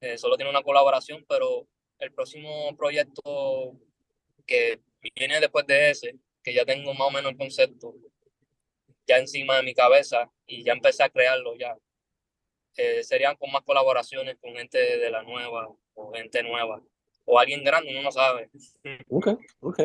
eh, 0.00 0.18
solo 0.18 0.36
tiene 0.36 0.50
una 0.50 0.62
colaboración, 0.62 1.24
pero 1.28 1.66
el 1.98 2.12
próximo 2.12 2.76
proyecto 2.76 3.72
que 4.46 4.80
viene 5.16 5.40
después 5.40 5.66
de 5.66 5.90
ese, 5.90 6.16
que 6.42 6.52
ya 6.54 6.64
tengo 6.64 6.92
más 6.94 7.08
o 7.08 7.10
menos 7.10 7.32
el 7.32 7.38
concepto, 7.38 7.94
ya 9.06 9.18
encima 9.18 9.56
de 9.56 9.62
mi 9.62 9.74
cabeza 9.74 10.30
y 10.46 10.62
ya 10.64 10.72
empecé 10.72 11.02
a 11.04 11.10
crearlo 11.10 11.54
ya. 11.56 11.76
Eh, 12.76 13.04
serían 13.04 13.36
con 13.36 13.52
más 13.52 13.62
colaboraciones 13.62 14.36
con 14.40 14.54
gente 14.54 14.78
de 14.78 15.10
la 15.10 15.22
nueva 15.22 15.68
o 15.94 16.12
gente 16.12 16.42
nueva 16.42 16.82
o 17.24 17.38
alguien 17.38 17.62
grande, 17.64 17.90
uno 17.90 18.02
no 18.02 18.12
sabe. 18.12 18.50
Ok, 19.08 19.28
ok. 19.60 19.80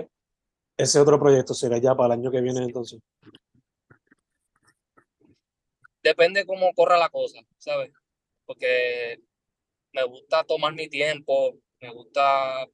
Ese 0.77 0.99
otro 0.99 1.19
proyecto 1.19 1.53
será 1.53 1.77
ya 1.77 1.95
para 1.95 2.13
el 2.13 2.19
año 2.19 2.31
que 2.31 2.41
viene 2.41 2.63
entonces. 2.63 2.99
Depende 6.01 6.45
cómo 6.45 6.73
corra 6.73 6.97
la 6.97 7.09
cosa, 7.09 7.39
¿sabes? 7.57 7.91
Porque 8.45 9.19
me 9.91 10.03
gusta 10.03 10.43
tomar 10.43 10.73
mi 10.73 10.87
tiempo, 10.87 11.57
me 11.81 11.91
gusta 11.91 12.67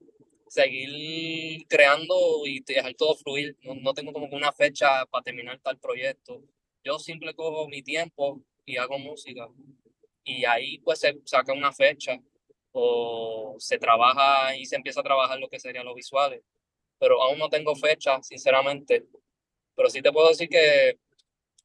seguir 0.48 1.66
creando 1.68 2.46
y 2.46 2.62
dejar 2.62 2.94
todo 2.94 3.16
fluir. 3.16 3.58
No, 3.64 3.76
no 3.76 3.94
tengo 3.94 4.14
como 4.14 4.28
una 4.28 4.52
fecha 4.52 5.06
para 5.08 5.24
terminar 5.24 5.60
tal 5.62 5.80
proyecto. 5.80 6.44
Yo 6.84 7.00
simple 7.00 7.34
cojo 7.34 7.68
mi 7.68 7.82
tiempo 7.82 8.42
y 8.66 8.78
hago 8.78 9.00
música. 9.00 9.48
Y 10.26 10.44
ahí 10.44 10.80
pues 10.80 11.00
se 11.00 11.18
saca 11.24 11.54
una 11.54 11.72
fecha 11.72 12.20
o 12.74 13.56
se 13.58 13.78
trabaja 13.78 14.58
y 14.58 14.66
se 14.66 14.76
empieza 14.76 15.00
a 15.00 15.04
trabajar 15.04 15.40
lo 15.40 15.48
que 15.48 15.60
serían 15.60 15.86
los 15.86 15.96
visuales. 15.96 16.42
Pero 17.00 17.22
aún 17.22 17.40
no 17.40 17.50
tengo 17.50 17.76
fecha, 17.76 18.22
sinceramente. 18.22 19.06
Pero 19.76 19.90
sí 19.90 20.02
te 20.02 20.12
puedo 20.12 20.30
decir 20.30 20.50
que 20.50 20.98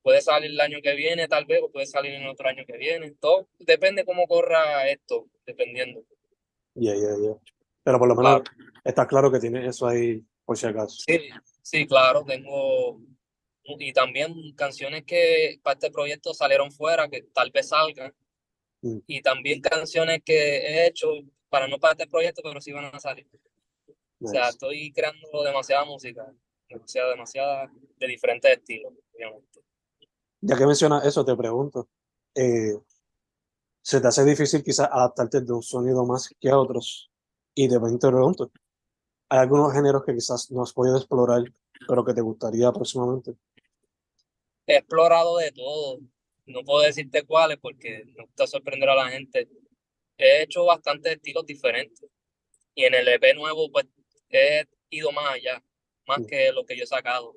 puede 0.03 0.21
salir 0.21 0.51
el 0.51 0.61
año 0.61 0.79
que 0.83 0.95
viene, 0.95 1.27
tal 1.27 1.47
vez, 1.47 1.63
o 1.63 1.71
puede 1.71 1.87
salir 1.87 2.13
en 2.13 2.27
otro 2.27 2.49
año 2.49 2.65
que 2.67 2.77
viene. 2.77 3.13
Todo 3.13 3.49
depende 3.59 4.05
cómo 4.05 4.27
corra 4.27 4.89
esto, 4.89 5.27
dependiendo. 5.47 6.05
Ya, 6.75 6.95
ya, 6.95 7.11
ya. 7.21 7.35
Pero 7.83 7.99
por 7.99 8.09
lo 8.09 8.15
menos 8.15 8.43
está 8.85 9.07
claro 9.07 9.33
que 9.33 9.41
tienes 9.41 9.69
eso 9.69 9.87
ahí, 9.87 10.23
por 10.45 10.57
si 10.57 10.67
acaso. 10.67 10.99
Sí, 11.07 11.31
sí, 11.63 11.87
claro, 11.87 12.25
tengo. 12.25 13.01
Y 13.65 13.93
también 13.93 14.53
canciones 14.57 15.05
que 15.05 15.61
para 15.63 15.75
este 15.75 15.91
proyecto 15.91 16.35
salieron 16.35 16.73
fuera, 16.73 17.09
que 17.09 17.23
tal 17.33 17.51
vez 17.51 17.69
salgan. 17.69 18.13
Mm. 18.83 18.99
Y 19.07 19.23
también 19.23 19.61
canciones 19.61 20.23
que 20.25 20.35
he 20.35 20.87
hecho 20.87 21.09
para 21.49 21.69
no 21.69 21.79
para 21.79 21.93
este 21.93 22.07
proyecto, 22.07 22.43
pero 22.43 22.61
sí 22.61 22.73
van 22.73 22.95
a 22.95 23.01
salir. 23.01 23.27
O 24.23 24.29
sea, 24.29 24.49
estoy 24.49 24.93
creando 24.93 25.43
demasiada 25.43 25.85
música, 25.85 26.33
demasiada, 26.69 27.11
demasiada, 27.11 27.73
de 27.99 28.07
diferentes 28.07 28.51
estilos, 28.51 28.93
obviamente. 29.15 29.61
Ya 30.43 30.57
que 30.57 30.67
mencionas 30.67 31.05
eso, 31.05 31.25
te 31.25 31.37
pregunto, 31.37 31.89
eh, 32.35 32.79
¿se 33.83 34.01
te 34.01 34.09
hace 34.09 34.25
difícil 34.25 34.63
quizás 34.63 34.89
adaptarte 34.91 35.41
de 35.41 35.53
un 35.53 35.63
sonido 35.63 36.05
más 36.07 36.31
que 36.39 36.51
a 36.51 36.59
otros? 36.59 37.11
Y 37.55 37.69
te 37.69 37.79
pregunto, 37.79 38.51
¿hay 39.29 39.39
algunos 39.39 39.73
géneros 39.73 40.05
que 40.05 40.15
quizás 40.15 40.51
no 40.51 40.63
has 40.63 40.73
podido 40.73 40.97
explorar, 40.97 41.43
pero 41.87 42.05
que 42.05 42.15
te 42.15 42.21
gustaría 42.21 42.71
próximamente? 42.73 43.35
He 44.67 44.77
explorado 44.77 45.39
de 45.39 45.51
todo, 45.53 45.99
no 46.51 46.63
puedo 46.65 46.83
decirte 46.83 47.25
cuáles 47.25 47.59
porque 47.59 48.05
me 48.17 48.25
gusta 48.25 48.47
sorprender 48.47 48.89
a 48.89 48.95
la 48.95 49.09
gente. 49.11 49.49
He 50.17 50.43
hecho 50.43 50.65
bastantes 50.65 51.13
estilos 51.15 51.47
diferentes 51.47 52.09
y 52.75 52.85
en 52.85 52.95
el 52.95 53.09
EP 53.09 53.35
nuevo 53.35 53.71
pues 53.71 53.87
he 54.31 54.65
ido 54.91 55.13
más 55.13 55.33
allá, 55.35 55.63
más 56.07 56.21
que 56.27 56.53
lo 56.53 56.65
que 56.65 56.77
yo 56.77 56.85
he 56.85 56.87
sacado. 56.87 57.37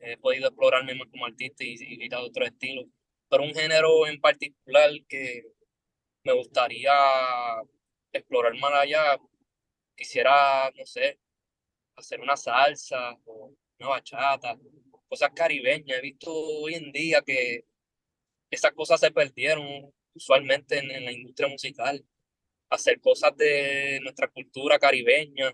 He 0.00 0.16
podido 0.16 0.48
explorarme 0.48 0.94
más 0.94 1.08
como 1.08 1.26
artista 1.26 1.64
y, 1.64 1.76
y 1.80 2.14
otros 2.14 2.48
estilos. 2.48 2.86
Pero 3.28 3.42
un 3.44 3.54
género 3.54 4.06
en 4.06 4.20
particular 4.20 4.90
que 5.08 5.44
me 6.24 6.32
gustaría 6.32 6.92
explorar 8.12 8.54
más 8.58 8.72
allá, 8.74 9.18
quisiera, 9.96 10.70
no 10.76 10.84
sé, 10.86 11.18
hacer 11.96 12.20
una 12.20 12.36
salsa 12.36 13.16
o 13.24 13.52
una 13.78 13.88
bachata, 13.88 14.56
cosas 15.08 15.30
caribeñas. 15.34 15.98
He 15.98 16.02
visto 16.02 16.32
hoy 16.32 16.74
en 16.74 16.92
día 16.92 17.22
que 17.22 17.64
esas 18.50 18.72
cosas 18.72 19.00
se 19.00 19.10
perdieron 19.10 19.92
usualmente 20.14 20.78
en, 20.78 21.04
la 21.04 21.12
industria 21.12 21.48
musical. 21.48 22.04
Hacer 22.70 23.00
cosas 23.00 23.36
de 23.36 23.98
nuestra 24.02 24.28
cultura 24.28 24.78
caribeña, 24.78 25.52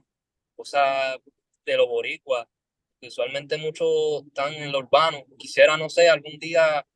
cosas 0.54 1.18
de 1.64 1.76
los 1.76 1.88
boricuas, 1.88 2.46
usualmente 3.00 3.56
muchos 3.56 4.24
están 4.26 4.54
en 4.54 4.72
lo 4.72 4.78
urbano. 4.78 5.24
Quisiera, 5.38 5.76
no 5.76 5.88
sé, 5.88 6.08
algún 6.08 6.38
día 6.38 6.86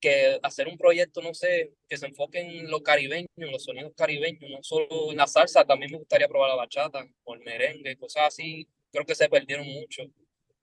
que 0.00 0.38
hacer 0.42 0.66
un 0.66 0.78
proyecto, 0.78 1.20
no 1.20 1.34
sé, 1.34 1.74
que 1.88 1.96
se 1.96 2.06
enfoque 2.06 2.40
en 2.40 2.70
lo 2.70 2.82
caribeño, 2.82 3.28
en 3.36 3.52
los 3.52 3.64
sonidos 3.64 3.92
caribeños, 3.94 4.50
no 4.50 4.62
solo 4.62 5.10
en 5.10 5.18
la 5.18 5.26
salsa, 5.26 5.64
también 5.66 5.92
me 5.92 5.98
gustaría 5.98 6.28
probar 6.28 6.48
la 6.48 6.56
bachata 6.56 7.04
o 7.24 7.34
el 7.34 7.40
merengue, 7.40 7.96
cosas 7.98 8.28
así, 8.28 8.66
creo 8.90 9.04
que 9.04 9.14
se 9.14 9.28
perdieron 9.28 9.66
mucho. 9.66 10.04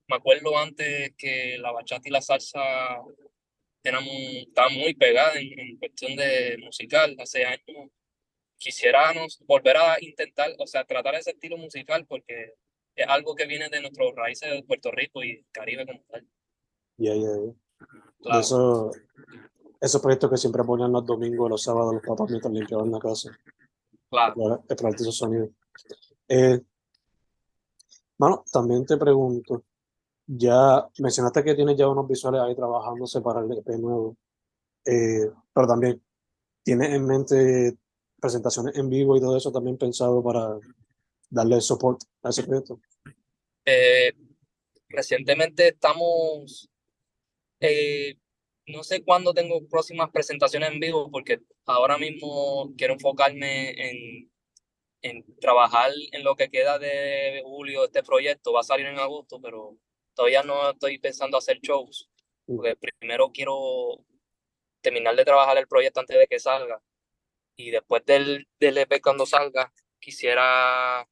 Me 0.07 0.15
acuerdo 0.15 0.57
antes 0.57 1.13
que 1.17 1.57
la 1.59 1.71
bachata 1.71 2.07
y 2.07 2.11
la 2.11 2.21
salsa 2.21 2.97
eran, 3.87 4.03
estaban 4.03 4.73
muy 4.73 4.93
pegadas 4.93 5.35
en, 5.37 5.59
en 5.59 5.77
cuestión 5.77 6.15
de 6.15 6.57
musical, 6.63 7.15
hace 7.19 7.45
años. 7.45 7.91
Sé, 8.59 8.91
volver 9.45 9.77
a 9.77 9.97
intentar, 10.01 10.51
o 10.57 10.65
sea, 10.65 10.83
tratar 10.83 11.15
ese 11.15 11.31
estilo 11.31 11.57
musical 11.57 12.05
porque 12.07 12.53
es 12.95 13.07
algo 13.07 13.35
que 13.35 13.45
viene 13.45 13.69
de 13.69 13.81
nuestros 13.81 14.15
raíces 14.15 14.51
de 14.51 14.63
Puerto 14.63 14.89
Rico 14.91 15.23
y 15.23 15.45
Caribe 15.51 15.85
como 15.85 16.01
tal. 16.09 16.27
Ya, 16.97 17.13
ya. 17.13 17.29
De 17.29 17.53
Claro, 18.19 18.39
eso, 18.39 18.91
esos 19.79 20.01
proyectos 20.01 20.31
que 20.31 20.37
siempre 20.37 20.63
ponían 20.63 20.91
los 20.91 21.05
domingos, 21.05 21.49
los 21.49 21.61
sábados, 21.61 21.93
los 21.93 22.03
papás 22.03 22.31
mientras 22.31 22.51
limpiaban 22.51 22.91
la 22.91 22.97
casa, 22.97 23.37
claro. 24.09 24.63
para 24.67 24.89
esos 24.89 25.15
sonidos. 25.15 25.49
Eh, 26.27 26.59
Mano, 28.17 28.43
también 28.51 28.85
te 28.85 28.97
pregunto, 28.97 29.63
ya 30.27 30.85
mencionaste 30.99 31.43
que 31.43 31.55
tienes 31.55 31.77
ya 31.77 31.87
unos 31.87 32.07
visuales 32.07 32.41
ahí 32.41 32.55
trabajándose 32.55 33.21
para 33.21 33.39
el 33.39 33.51
EP 33.51 33.67
nuevo, 33.79 34.17
eh, 34.85 35.29
pero 35.53 35.67
también 35.67 36.03
tienes 36.63 36.89
en 36.89 37.05
mente 37.05 37.77
presentaciones 38.19 38.75
en 38.75 38.89
vivo 38.89 39.15
y 39.15 39.21
todo 39.21 39.37
eso 39.37 39.51
también 39.51 39.77
pensado 39.77 40.21
para 40.21 40.59
darle 41.29 41.61
support 41.61 42.01
a 42.23 42.29
ese 42.29 42.43
proyecto. 42.43 42.79
Eh, 43.65 44.13
recientemente 44.89 45.69
estamos, 45.69 46.69
eh, 47.61 48.17
no 48.65 48.83
sé 48.83 49.03
cuándo 49.03 49.33
tengo 49.33 49.65
próximas 49.67 50.09
presentaciones 50.11 50.71
en 50.71 50.79
vivo, 50.81 51.09
porque 51.09 51.39
ahora 51.65 51.97
mismo 51.97 52.73
quiero 52.77 52.93
enfocarme 52.93 53.91
en, 53.91 54.31
en 55.03 55.25
trabajar 55.39 55.91
en 56.11 56.23
lo 56.23 56.35
que 56.35 56.49
queda 56.49 56.79
de 56.79 57.41
julio. 57.45 57.85
Este 57.85 58.03
proyecto 58.03 58.51
va 58.51 58.61
a 58.61 58.63
salir 58.63 58.87
en 58.87 58.99
agosto, 58.99 59.39
pero 59.41 59.77
todavía 60.17 60.41
no 60.43 60.71
estoy 60.71 60.97
pensando 60.97 61.37
hacer 61.37 61.59
shows, 61.61 62.09
porque 62.45 62.75
primero 62.75 63.31
quiero 63.31 64.03
terminar 64.81 65.15
de 65.15 65.23
trabajar 65.23 65.57
el 65.57 65.67
proyecto 65.67 65.99
antes 65.99 66.17
de 66.17 66.27
que 66.27 66.39
salga. 66.39 66.81
Y 67.55 67.69
después 67.71 68.03
del, 68.05 68.47
del 68.59 68.79
EP 68.79 68.99
cuando 69.01 69.25
salga, 69.27 69.71
quisiera 69.99 71.07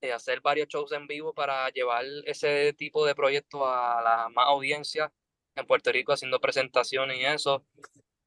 eh, 0.00 0.12
hacer 0.12 0.40
varios 0.40 0.68
shows 0.68 0.92
en 0.92 1.06
vivo 1.06 1.34
para 1.34 1.68
llevar 1.70 2.04
ese 2.24 2.72
tipo 2.72 3.04
de 3.06 3.14
proyectos 3.14 3.60
a 3.62 4.00
la 4.02 4.28
más 4.30 4.46
audiencia 4.48 5.12
en 5.54 5.66
Puerto 5.66 5.92
Rico 5.92 6.12
haciendo 6.12 6.40
presentaciones 6.40 7.18
y 7.18 7.26
eso. 7.26 7.66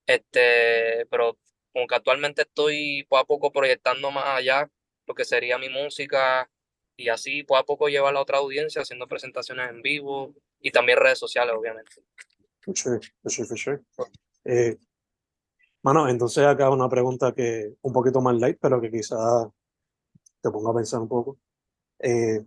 Este, 0.05 1.07
pero 1.07 1.37
como 1.73 1.87
que 1.87 1.95
actualmente 1.95 2.43
estoy 2.43 3.03
poco 3.09 3.19
a 3.19 3.25
poco 3.25 3.51
proyectando 3.51 4.11
más 4.11 4.25
allá 4.27 4.69
lo 5.07 5.15
que 5.15 5.25
sería 5.25 5.57
mi 5.57 5.69
música 5.69 6.49
y 6.97 7.09
así 7.09 7.43
poco 7.43 7.59
a 7.59 7.63
poco 7.63 7.87
llevar 7.87 8.15
a 8.15 8.21
otra 8.21 8.39
audiencia 8.39 8.81
haciendo 8.81 9.07
presentaciones 9.07 9.69
en 9.69 9.81
vivo 9.81 10.33
y 10.59 10.71
también 10.71 10.97
redes 10.97 11.19
sociales, 11.19 11.53
obviamente. 11.57 11.91
Sure, 12.73 12.99
for 13.21 13.57
sure. 13.57 13.79
Eh, 14.43 14.77
entonces 16.09 16.45
acá 16.45 16.69
una 16.69 16.89
pregunta 16.89 17.33
que 17.33 17.75
un 17.81 17.93
poquito 17.93 18.19
más 18.19 18.35
light, 18.35 18.57
pero 18.59 18.81
que 18.81 18.91
quizás 18.91 19.47
te 20.41 20.49
ponga 20.49 20.71
a 20.71 20.75
pensar 20.75 20.99
un 20.99 21.07
poco. 21.07 21.37
Eh, 21.99 22.43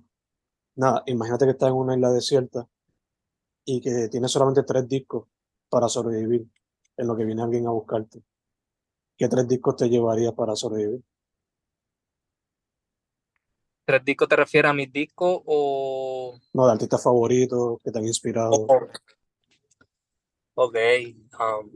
nada, 0.75 1.03
imagínate 1.07 1.47
que 1.47 1.53
estás 1.53 1.69
en 1.69 1.77
una 1.77 1.95
isla 1.95 2.11
desierta 2.11 2.69
y 3.65 3.81
que 3.81 4.09
tienes 4.09 4.31
solamente 4.31 4.63
tres 4.65 4.87
discos 4.89 5.29
para 5.69 5.89
sobrevivir 5.89 6.47
en 6.97 7.07
lo 7.07 7.17
que 7.17 7.25
viene 7.25 7.43
alguien 7.43 7.67
a 7.67 7.71
buscarte. 7.71 8.23
¿Qué 9.17 9.29
tres 9.29 9.47
discos 9.49 9.77
te 9.77 9.89
llevarías 9.89 10.35
para 10.35 10.57
sobrevivir? 10.57 11.03
¿Tres 13.91 14.05
discos 14.05 14.29
te 14.29 14.37
refieres 14.37 14.71
a 14.71 14.73
mis 14.73 14.93
discos 14.93 15.43
o...? 15.47 16.39
No, 16.53 16.67
de 16.67 16.73
artistas 16.73 17.03
favoritos 17.03 17.81
que 17.83 17.91
te 17.91 17.99
han 17.99 18.07
inspirado. 18.07 18.53
o- 18.53 18.89
Ok. 20.55 20.77
um, 21.41 21.73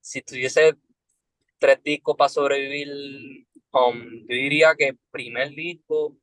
si 0.00 0.22
tuviese 0.22 0.74
tres 1.58 1.82
discos 1.82 2.16
para 2.16 2.30
sobrevivir, 2.30 2.88
um, 3.72 4.00
yo 4.20 4.26
diría 4.26 4.74
que 4.74 4.96
primer 5.10 5.50
disco, 5.50 6.16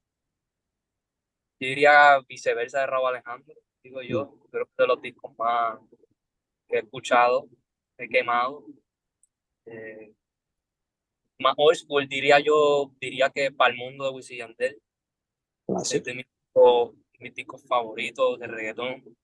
yo 1.59 1.67
diría 1.67 2.19
viceversa 2.27 2.79
de 2.79 2.87
Raúl 2.87 3.09
Alejandro, 3.09 3.53
digo 3.83 4.01
yo, 4.01 4.39
creo 4.49 4.65
que 4.65 4.71
es 4.71 4.77
de 4.77 4.87
los 4.87 5.01
discos 5.03 5.37
más 5.37 5.77
que 6.67 6.77
he 6.77 6.79
escuchado, 6.79 7.47
he 7.99 8.09
quemado. 8.09 8.65
Eh, 9.67 10.15
más 11.39 11.53
old 11.57 11.77
school, 11.77 12.07
diría 12.07 12.39
yo, 12.39 12.91
diría 12.99 13.29
que 13.29 13.51
para 13.51 13.73
el 13.73 13.77
mundo 13.77 14.05
de 14.05 14.11
Wisin 14.11 14.37
Yandel. 14.37 14.81
Es 15.83 16.03
de 16.03 16.13
mis, 16.13 16.25
mis 17.19 17.33
discos 17.33 17.63
favoritos 17.65 18.39
de 18.39 18.47
reggaetón. 18.47 19.17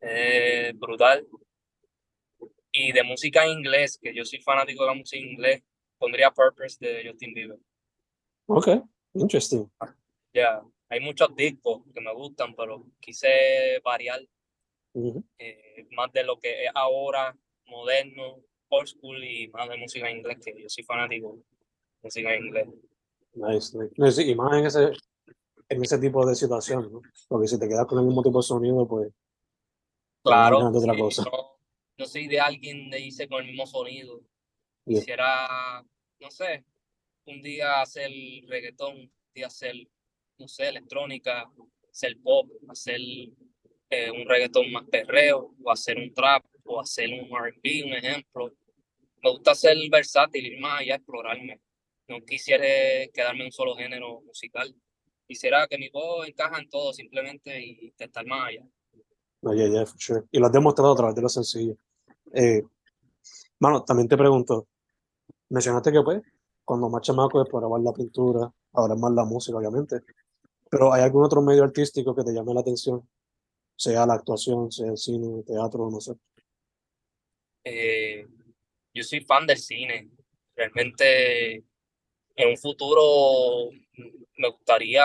Es 0.00 0.78
brutal. 0.78 1.26
Y 2.72 2.92
de 2.92 3.02
música 3.02 3.44
en 3.44 3.58
inglés, 3.58 3.98
que 4.00 4.14
yo 4.14 4.24
soy 4.24 4.40
fanático 4.40 4.82
de 4.82 4.90
la 4.90 4.94
música 4.94 5.22
en 5.22 5.30
inglés, 5.30 5.62
pondría 5.98 6.30
Purpose 6.30 6.76
de 6.80 7.08
Justin 7.08 7.32
Bieber. 7.32 7.58
Ok, 8.46 8.68
interesting. 9.14 9.66
Ya, 10.34 10.62
hay 10.88 11.00
muchos 11.00 11.34
discos 11.34 11.82
que 11.94 12.00
me 12.00 12.12
gustan, 12.12 12.54
pero 12.54 12.86
quise 13.00 13.80
variar 13.82 14.20
eh, 15.38 15.86
más 15.92 16.12
de 16.12 16.24
lo 16.24 16.38
que 16.38 16.64
es 16.64 16.70
ahora, 16.74 17.36
moderno, 17.66 18.42
old 18.68 18.88
school 18.88 19.22
y 19.22 19.48
más 19.48 19.68
de 19.68 19.76
música 19.76 20.10
en 20.10 20.18
inglés, 20.18 20.38
que 20.44 20.60
yo 20.60 20.68
soy 20.68 20.84
fanático 20.84 21.36
de 21.36 21.42
música 22.02 22.34
en 22.34 22.44
inglés. 22.44 22.68
Nice, 23.34 23.78
nice. 23.96 24.22
y 24.22 24.34
más 24.34 24.58
en 24.58 24.66
ese, 24.66 24.90
en 25.68 25.82
ese 25.82 25.98
tipo 25.98 26.26
de 26.26 26.34
situación, 26.34 26.90
¿no? 26.90 27.02
Porque 27.28 27.48
si 27.48 27.58
te 27.58 27.68
quedas 27.68 27.86
con 27.86 27.98
el 27.98 28.06
mismo 28.06 28.22
tipo 28.22 28.38
de 28.38 28.42
sonido, 28.42 28.86
pues. 28.86 29.12
Claro. 30.22 30.58
Otra 30.58 30.96
cosa. 30.96 31.24
No, 31.24 31.58
no, 31.98 32.06
soy 32.06 32.26
de 32.26 32.40
alguien 32.40 32.90
de 32.90 33.00
irse 33.00 33.28
con 33.28 33.42
el 33.42 33.48
mismo 33.48 33.66
sonido. 33.66 34.20
Quisiera, 34.84 35.84
no 36.20 36.30
sé, 36.30 36.64
un 37.26 37.42
día 37.42 37.80
hacer 37.80 38.10
reggaetón, 38.46 38.96
un 38.96 39.10
día 39.34 39.48
hacer, 39.48 39.74
no 40.38 40.48
sé, 40.48 40.68
electrónica, 40.68 41.50
hacer 41.90 42.16
pop, 42.22 42.48
hacer 42.68 43.00
eh, 43.90 44.10
un 44.10 44.26
reggaetón 44.28 44.70
más 44.72 44.84
perreo, 44.84 45.54
o 45.62 45.70
hacer 45.70 45.96
un 45.98 46.12
trap, 46.14 46.44
o 46.66 46.80
hacer 46.80 47.08
un 47.08 47.28
R&B, 47.28 47.84
un 47.84 47.92
ejemplo. 47.92 48.52
Me 49.22 49.30
gusta 49.30 49.54
ser 49.54 49.76
versátil 49.90 50.46
y 50.46 50.58
más 50.58 50.80
allá, 50.80 50.96
explorarme. 50.96 51.60
No 52.08 52.20
quisiera 52.24 52.64
quedarme 53.12 53.40
en 53.40 53.46
un 53.46 53.52
solo 53.52 53.74
género 53.74 54.20
musical. 54.20 54.74
Quisiera 55.26 55.66
que 55.66 55.78
mi 55.78 55.88
voz 55.88 56.28
encaja 56.28 56.60
en 56.60 56.68
todo 56.68 56.92
simplemente 56.92 57.60
y 57.60 57.86
intentar 57.86 58.24
más 58.26 58.48
allá. 58.48 58.64
No, 59.42 59.54
Y 59.54 60.38
lo 60.38 60.46
has 60.46 60.52
demostrado 60.52 60.92
a 60.92 60.96
través 60.96 61.14
de 61.16 61.22
lo 61.22 61.28
sencillo. 61.28 61.76
Eh, 62.32 62.62
también 63.86 64.08
te 64.08 64.16
pregunto, 64.16 64.68
mencionaste 65.48 65.92
que 65.92 66.02
pues, 66.02 66.22
cuando 66.64 66.88
más 66.88 67.02
chamaco 67.02 67.40
explorabas 67.40 67.82
la 67.82 67.92
pintura, 67.92 68.52
ahora 68.72 68.94
más 68.94 69.12
la 69.12 69.24
música, 69.24 69.56
obviamente. 69.56 70.00
Pero 70.68 70.92
¿hay 70.92 71.02
algún 71.02 71.24
otro 71.24 71.42
medio 71.42 71.64
artístico 71.64 72.14
que 72.14 72.24
te 72.24 72.32
llame 72.32 72.52
la 72.54 72.60
atención? 72.60 73.08
Sea 73.76 74.06
la 74.06 74.14
actuación, 74.14 74.70
sea 74.72 74.90
el 74.90 74.98
cine, 74.98 75.42
teatro, 75.44 75.88
no 75.90 76.00
sé. 76.00 76.14
Eh, 77.68 78.24
yo 78.94 79.02
soy 79.02 79.20
fan 79.22 79.46
del 79.46 79.58
cine. 79.58 80.08
Realmente 80.54 81.64
en 82.36 82.48
un 82.50 82.56
futuro 82.56 83.70
me 84.36 84.48
gustaría, 84.50 85.04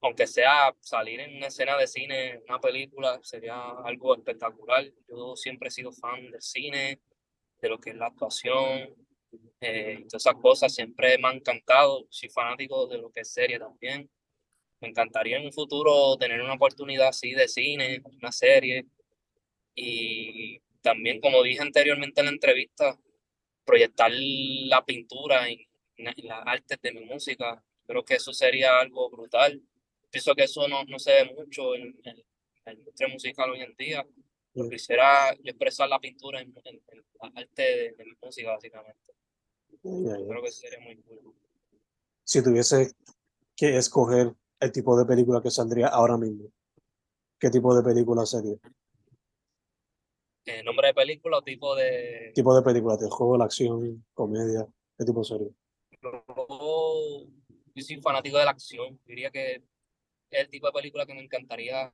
aunque 0.00 0.26
sea 0.28 0.74
salir 0.80 1.20
en 1.20 1.36
una 1.36 1.48
escena 1.48 1.76
de 1.76 1.88
cine, 1.88 2.40
una 2.48 2.60
película, 2.60 3.18
sería 3.22 3.70
algo 3.84 4.14
espectacular. 4.14 4.84
Yo 5.08 5.34
siempre 5.34 5.68
he 5.68 5.72
sido 5.72 5.92
fan 5.92 6.30
del 6.30 6.40
cine, 6.40 7.00
de 7.60 7.68
lo 7.68 7.80
que 7.80 7.90
es 7.90 7.96
la 7.96 8.06
actuación, 8.06 8.94
eh, 9.60 10.04
todas 10.08 10.22
esas 10.26 10.40
cosas 10.40 10.74
siempre 10.74 11.18
me 11.18 11.28
han 11.28 11.36
encantado. 11.36 12.06
Soy 12.10 12.28
fanático 12.28 12.86
de 12.86 12.98
lo 12.98 13.10
que 13.10 13.20
es 13.20 13.32
serie 13.32 13.58
también. 13.58 14.08
Me 14.80 14.88
encantaría 14.88 15.38
en 15.38 15.46
un 15.46 15.52
futuro 15.52 16.16
tener 16.18 16.40
una 16.42 16.54
oportunidad 16.54 17.08
así 17.08 17.32
de 17.32 17.48
cine, 17.48 18.02
una 18.22 18.32
serie. 18.32 18.86
Y 19.74 20.60
también, 20.86 21.20
como 21.20 21.42
dije 21.42 21.60
anteriormente 21.60 22.20
en 22.20 22.26
la 22.26 22.32
entrevista, 22.32 22.96
proyectar 23.64 24.08
la 24.12 24.84
pintura 24.84 25.48
en, 25.48 25.58
las 25.96 26.42
artes 26.46 26.78
de 26.80 26.92
mi 26.92 27.04
música. 27.04 27.60
Creo 27.84 28.04
que 28.04 28.14
eso 28.14 28.32
sería 28.32 28.78
algo 28.78 29.10
brutal. 29.10 29.60
Pienso 30.08 30.32
que 30.36 30.44
eso 30.44 30.68
no, 30.68 30.84
no 30.84 31.00
se 31.00 31.10
ve 31.10 31.34
mucho 31.34 31.74
en, 31.74 31.92
la 32.64 32.72
industria 32.72 33.08
musical 33.08 33.50
hoy 33.50 33.62
en 33.62 33.74
día. 33.74 34.06
Mm. 34.54 34.68
Quisiera 34.68 35.30
expresar 35.42 35.88
la 35.88 35.98
pintura 35.98 36.40
en, 36.40 36.54
en, 36.64 36.80
la 37.20 37.32
arte 37.34 37.94
de, 37.98 38.04
mi 38.04 38.12
música, 38.22 38.52
básicamente. 38.52 39.12
Creo 39.82 40.42
que 40.42 40.52
sería 40.52 40.78
muy 40.78 40.96
cool. 41.02 41.34
Si 42.22 42.44
tuviese 42.44 42.92
que 43.56 43.76
escoger 43.76 44.32
el 44.60 44.70
tipo 44.70 44.96
de 44.96 45.04
película 45.04 45.42
que 45.42 45.50
saldría 45.50 45.88
ahora 45.88 46.16
mismo, 46.16 46.52
¿qué 47.40 47.50
tipo 47.50 47.74
de 47.74 47.82
película 47.82 48.24
sería? 48.24 48.56
Eh, 50.48 50.62
¿Nombre 50.62 50.88
de 50.88 50.94
película 50.94 51.38
o 51.38 51.42
tipo 51.42 51.74
de...? 51.74 52.30
Tipo 52.32 52.54
de 52.54 52.62
película, 52.62 52.96
de 52.96 53.10
juego, 53.10 53.36
la 53.36 53.46
acción, 53.46 54.04
comedia, 54.14 54.64
¿qué 54.96 55.04
tipo 55.04 55.24
sería? 55.24 55.48
Yo, 56.00 56.24
yo 57.74 57.82
soy 57.82 58.00
fanático 58.00 58.38
de 58.38 58.44
la 58.44 58.52
acción, 58.52 59.00
diría 59.04 59.32
que 59.32 59.54
es 60.30 60.40
el 60.40 60.48
tipo 60.48 60.68
de 60.68 60.72
película 60.72 61.04
que 61.04 61.14
me 61.14 61.24
encantaría 61.24 61.92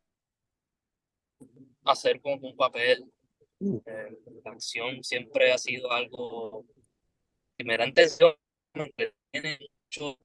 hacer 1.84 2.20
con 2.20 2.44
un 2.44 2.54
papel. 2.54 3.10
Mm. 3.58 3.76
Eh, 3.86 4.18
la 4.44 4.52
acción 4.52 5.02
siempre 5.02 5.50
ha 5.50 5.56
sido 5.56 5.90
algo 5.90 6.66
que 7.56 7.64
me 7.64 7.78
da 7.78 7.84
atención, 7.84 8.34
me 8.74 8.92
tiene 9.30 9.58
mucho, 9.60 10.18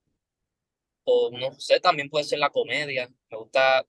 o 1.05 1.31
no 1.31 1.53
sé, 1.53 1.79
también 1.79 2.09
puede 2.09 2.25
ser 2.25 2.39
la 2.39 2.49
comedia. 2.49 3.09
Me 3.31 3.37
gusta, 3.37 3.85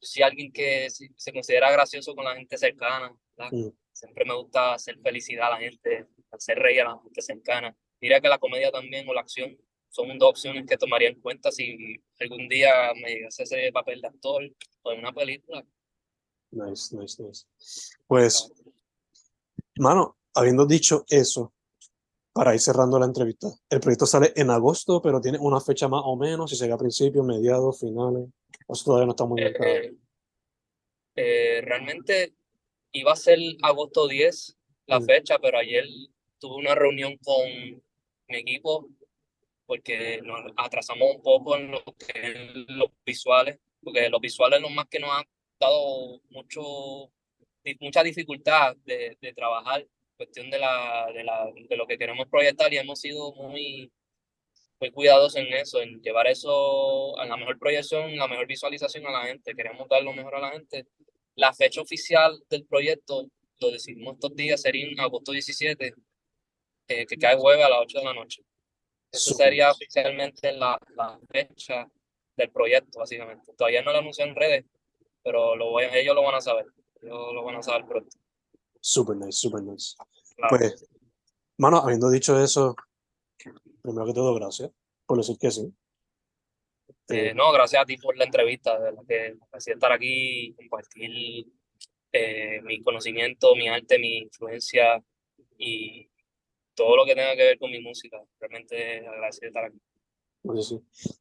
si 0.00 0.22
alguien 0.22 0.50
que 0.50 0.88
se 0.88 1.32
considera 1.32 1.70
gracioso 1.70 2.14
con 2.14 2.24
la 2.24 2.36
gente 2.36 2.56
cercana, 2.56 3.14
mm. 3.50 3.81
Siempre 4.02 4.24
me 4.24 4.34
gusta 4.34 4.74
hacer 4.74 4.98
felicidad 4.98 5.46
a 5.46 5.50
la 5.50 5.58
gente, 5.58 6.08
hacer 6.32 6.58
reír 6.58 6.80
a 6.80 6.86
la 6.86 6.98
gente 7.00 7.22
cercana. 7.22 7.76
Diría 8.00 8.20
que 8.20 8.28
la 8.28 8.38
comedia 8.38 8.72
también 8.72 9.08
o 9.08 9.14
la 9.14 9.20
acción 9.20 9.56
son 9.90 10.18
dos 10.18 10.30
opciones 10.30 10.66
que 10.66 10.76
tomaría 10.76 11.10
en 11.10 11.20
cuenta 11.20 11.52
si 11.52 12.02
algún 12.18 12.48
día 12.48 12.92
me 13.00 13.14
llegase 13.14 13.44
ese 13.44 13.70
papel 13.70 14.00
de 14.00 14.08
actor 14.08 14.42
o 14.82 14.90
en 14.90 14.98
una 14.98 15.12
película. 15.12 15.64
Nice, 16.50 16.96
nice, 16.96 17.22
nice. 17.22 17.46
Pues, 18.08 18.50
mano, 19.76 20.16
habiendo 20.34 20.66
dicho 20.66 21.04
eso, 21.08 21.54
para 22.32 22.54
ir 22.54 22.60
cerrando 22.60 22.98
la 22.98 23.06
entrevista, 23.06 23.50
el 23.70 23.78
proyecto 23.78 24.06
sale 24.06 24.32
en 24.34 24.50
agosto, 24.50 25.00
pero 25.00 25.20
tiene 25.20 25.38
una 25.38 25.60
fecha 25.60 25.86
más 25.86 26.02
o 26.04 26.16
menos, 26.16 26.50
si 26.50 26.56
sería 26.56 26.74
a 26.74 26.78
principios, 26.78 27.24
mediados, 27.24 27.78
finales, 27.78 28.28
o 28.66 28.74
todavía 28.84 29.06
no 29.06 29.12
está 29.12 29.26
muy 29.26 29.40
bien 29.40 29.54
eh, 29.62 29.94
eh, 31.14 31.60
realmente 31.62 32.34
iba 32.92 33.12
a 33.12 33.16
ser 33.16 33.38
agosto 33.62 34.06
10 34.06 34.56
la 34.86 35.00
fecha, 35.00 35.38
pero 35.38 35.58
ayer 35.58 35.86
tuve 36.38 36.56
una 36.56 36.74
reunión 36.74 37.16
con 37.18 37.48
mi 38.28 38.36
equipo 38.36 38.88
porque 39.66 40.20
nos 40.22 40.40
atrasamos 40.56 41.16
un 41.16 41.22
poco 41.22 41.56
en 41.56 41.70
lo 41.70 41.82
que 41.84 42.64
los 42.68 42.90
visuales, 43.06 43.58
porque 43.82 44.08
los 44.10 44.20
visuales 44.20 44.60
lo 44.60 44.68
más 44.68 44.86
que 44.88 44.98
nos 44.98 45.10
han 45.10 45.24
dado 45.58 46.20
mucho, 46.30 47.10
mucha 47.80 48.02
dificultad 48.02 48.76
de, 48.84 49.16
de 49.20 49.32
trabajar, 49.32 49.86
cuestión 50.16 50.50
de, 50.50 50.58
la, 50.58 51.10
de, 51.14 51.24
la, 51.24 51.50
de 51.68 51.76
lo 51.76 51.86
que 51.86 51.96
queremos 51.96 52.28
proyectar 52.28 52.72
y 52.72 52.78
hemos 52.78 53.00
sido 53.00 53.32
muy, 53.34 53.90
muy 54.80 54.90
cuidadosos 54.90 55.36
en 55.36 55.52
eso, 55.54 55.80
en 55.80 56.00
llevar 56.02 56.26
eso 56.26 57.18
a 57.18 57.24
la 57.24 57.36
mejor 57.36 57.58
proyección, 57.58 58.16
la 58.16 58.28
mejor 58.28 58.46
visualización 58.46 59.06
a 59.06 59.12
la 59.12 59.26
gente. 59.26 59.54
Queremos 59.54 59.88
dar 59.88 60.02
lo 60.02 60.12
mejor 60.12 60.34
a 60.34 60.40
la 60.40 60.50
gente 60.50 60.86
la 61.36 61.52
fecha 61.52 61.80
oficial 61.80 62.42
del 62.48 62.64
proyecto, 62.66 63.26
lo 63.60 63.70
decidimos 63.70 64.14
estos 64.14 64.34
días, 64.34 64.60
sería 64.60 64.86
en 64.86 65.00
agosto 65.00 65.32
17, 65.32 65.94
eh, 66.88 67.06
que 67.06 67.16
cae 67.16 67.36
jueves 67.36 67.64
a 67.64 67.68
las 67.68 67.78
8 67.80 67.98
de 67.98 68.04
la 68.04 68.14
noche. 68.14 68.42
Eso 69.10 69.34
sería 69.34 69.70
oficialmente 69.70 70.52
la, 70.52 70.78
la, 70.96 71.18
fecha 71.30 71.86
del 72.36 72.50
proyecto, 72.50 72.98
básicamente. 72.98 73.52
Todavía 73.56 73.82
no 73.82 73.92
lo 73.92 73.98
anuncié 73.98 74.24
en 74.24 74.34
redes, 74.34 74.64
pero 75.22 75.54
lo 75.54 75.70
voy, 75.70 75.84
ellos 75.92 76.14
lo 76.14 76.22
van 76.22 76.36
a 76.36 76.40
saber. 76.40 76.66
Ellos 77.00 77.34
lo 77.34 77.44
van 77.44 77.56
a 77.56 77.62
saber 77.62 77.84
pronto. 77.86 78.16
Super 78.80 79.16
nice, 79.16 79.32
super 79.32 79.62
nice. 79.62 79.94
Pues, 80.48 80.88
mano, 81.58 81.78
habiendo 81.78 82.10
dicho 82.10 82.42
eso, 82.42 82.74
primero 83.82 84.06
que 84.06 84.14
todo, 84.14 84.34
gracias 84.34 84.70
por 85.06 85.18
decir 85.18 85.36
que 85.38 85.50
sí. 85.50 85.70
Eh, 87.12 87.34
no, 87.34 87.52
gracias 87.52 87.82
a 87.82 87.84
ti 87.84 87.96
por 87.96 88.16
la 88.16 88.24
entrevista, 88.24 88.78
de 88.78 88.92
la 88.92 89.02
que 89.06 89.34
me 89.34 89.58
estar 89.58 89.92
aquí 89.92 90.46
y 90.46 90.54
compartir 90.54 91.46
eh, 92.12 92.60
mi 92.62 92.82
conocimiento, 92.82 93.54
mi 93.54 93.68
arte, 93.68 93.98
mi 93.98 94.18
influencia 94.18 95.02
y 95.58 96.08
todo 96.74 96.96
lo 96.96 97.04
que 97.04 97.14
tenga 97.14 97.36
que 97.36 97.44
ver 97.44 97.58
con 97.58 97.70
mi 97.70 97.80
música. 97.80 98.18
Realmente 98.40 99.06
agradecido 99.06 99.42
de 99.42 99.48
estar 99.48 99.64
aquí. 99.64 99.78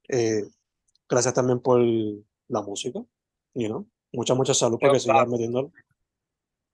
Eh, 0.10 0.44
gracias 1.10 1.34
también 1.34 1.60
por 1.60 1.80
la 1.82 2.62
música, 2.62 3.00
you 3.54 3.68
know? 3.68 3.88
mucha, 4.14 4.34
mucha 4.34 4.54
salud 4.54 4.80
para 4.80 4.94
que 4.94 5.00
sigas 5.00 5.28
metiendo. 5.28 5.72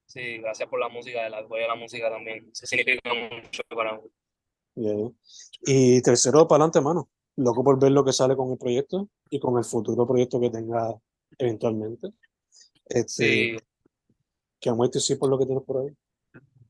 Sí, 0.06 0.38
gracias 0.38 0.70
por 0.70 0.80
la 0.80 0.90
música, 0.90 1.28
el 1.28 1.34
apoyo 1.34 1.64
de 1.64 1.68
la 1.68 1.76
música 1.76 2.10
también. 2.10 2.50
Se 2.54 2.66
significa 2.66 3.14
mucho 3.14 3.64
para 3.70 4.00
mí. 4.00 5.12
Y 5.62 6.02
tercero, 6.02 6.48
para 6.48 6.64
adelante, 6.64 6.82
mano 6.82 7.10
loco 7.38 7.64
por 7.64 7.80
ver 7.80 7.92
lo 7.92 8.04
que 8.04 8.14
sale 8.14 8.36
con 8.36 8.52
el 8.52 8.58
proyecto 8.58 9.10
y 9.30 9.40
con 9.40 9.58
el 9.58 9.64
futuro 9.64 10.06
proyecto 10.06 10.40
que 10.40 10.50
tenga 10.50 10.96
eventualmente. 11.38 12.10
Este, 12.86 13.24
sí. 13.24 13.58
Que 14.60 14.72
muestre 14.72 15.00
sí 15.00 15.16
por 15.16 15.30
lo 15.30 15.38
que 15.38 15.46
tienes 15.46 15.64
por 15.64 15.84
ahí. 15.84 15.96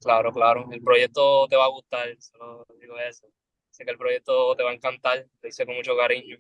Claro, 0.02 0.32
claro. 0.32 0.68
El 0.72 0.84
proyecto 0.84 1.48
te 1.48 1.56
va 1.56 1.66
a 1.66 1.70
gustar, 1.70 2.08
solo 2.20 2.66
digo 2.80 2.98
eso. 3.00 3.28
sé 3.72 3.86
que 3.86 3.92
el 3.92 3.98
proyecto 3.98 4.56
te 4.56 4.64
va 4.64 4.72
a 4.72 4.74
encantar, 4.74 5.28
lo 5.42 5.50
hice 5.50 5.66
con 5.66 5.76
mucho 5.76 5.96
cariño. 5.96 6.38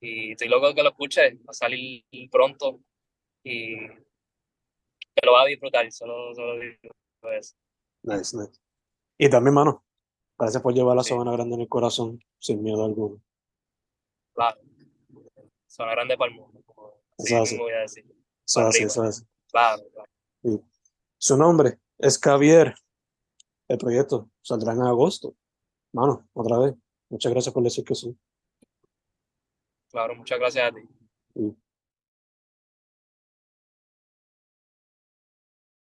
Y 0.00 0.32
estoy 0.32 0.48
loco 0.48 0.68
de 0.68 0.74
que 0.74 0.82
lo 0.82 0.90
escuches, 0.90 1.34
va 1.38 1.50
a 1.50 1.52
salir 1.52 2.04
pronto 2.30 2.80
y 3.42 3.76
te 5.14 5.26
lo 5.26 5.32
vas 5.32 5.44
a 5.44 5.48
disfrutar, 5.48 5.90
solo, 5.90 6.32
solo 6.34 6.58
digo 6.60 6.94
eso. 7.36 7.56
Nice, 8.02 8.36
nice. 8.36 8.60
Y 9.18 9.28
también, 9.28 9.54
mano, 9.54 9.84
gracias 10.38 10.62
por 10.62 10.72
llevar 10.72 10.96
la 10.96 11.02
Sí. 11.02 11.10
Sabana 11.10 11.32
Grande 11.32 11.56
en 11.56 11.62
el 11.62 11.68
corazón, 11.68 12.20
sin 12.38 12.62
miedo 12.62 12.84
alguno. 12.84 13.20
Claro. 14.38 14.60
Zona 15.66 15.90
grande 15.90 16.16
para 16.16 16.30
el 16.30 16.36
mundo, 16.38 16.62
Eso 17.18 17.34
es 17.34 17.42
así. 17.42 17.56
voy 17.58 17.72
a 17.72 17.78
decir. 17.80 18.04
Eso 18.46 18.60
es 18.60 18.66
así, 18.66 18.82
eso 18.84 19.02
es 19.02 19.08
así. 19.08 19.24
Claro, 19.50 19.82
claro. 19.92 20.62
Su 21.18 21.36
nombre 21.36 21.80
es 21.98 22.20
Javier. 22.20 22.72
El 23.66 23.78
proyecto 23.78 24.30
saldrá 24.40 24.74
en 24.74 24.82
agosto. 24.82 25.34
Mano, 25.92 26.28
otra 26.34 26.56
vez, 26.58 26.74
muchas 27.08 27.32
gracias 27.32 27.52
por 27.52 27.64
decir 27.64 27.84
que 27.84 27.96
sí. 27.96 28.16
Claro, 29.90 30.14
muchas 30.14 30.38
gracias 30.38 30.70
a 30.70 30.74
ti. 30.74 30.82
Y 31.34 31.56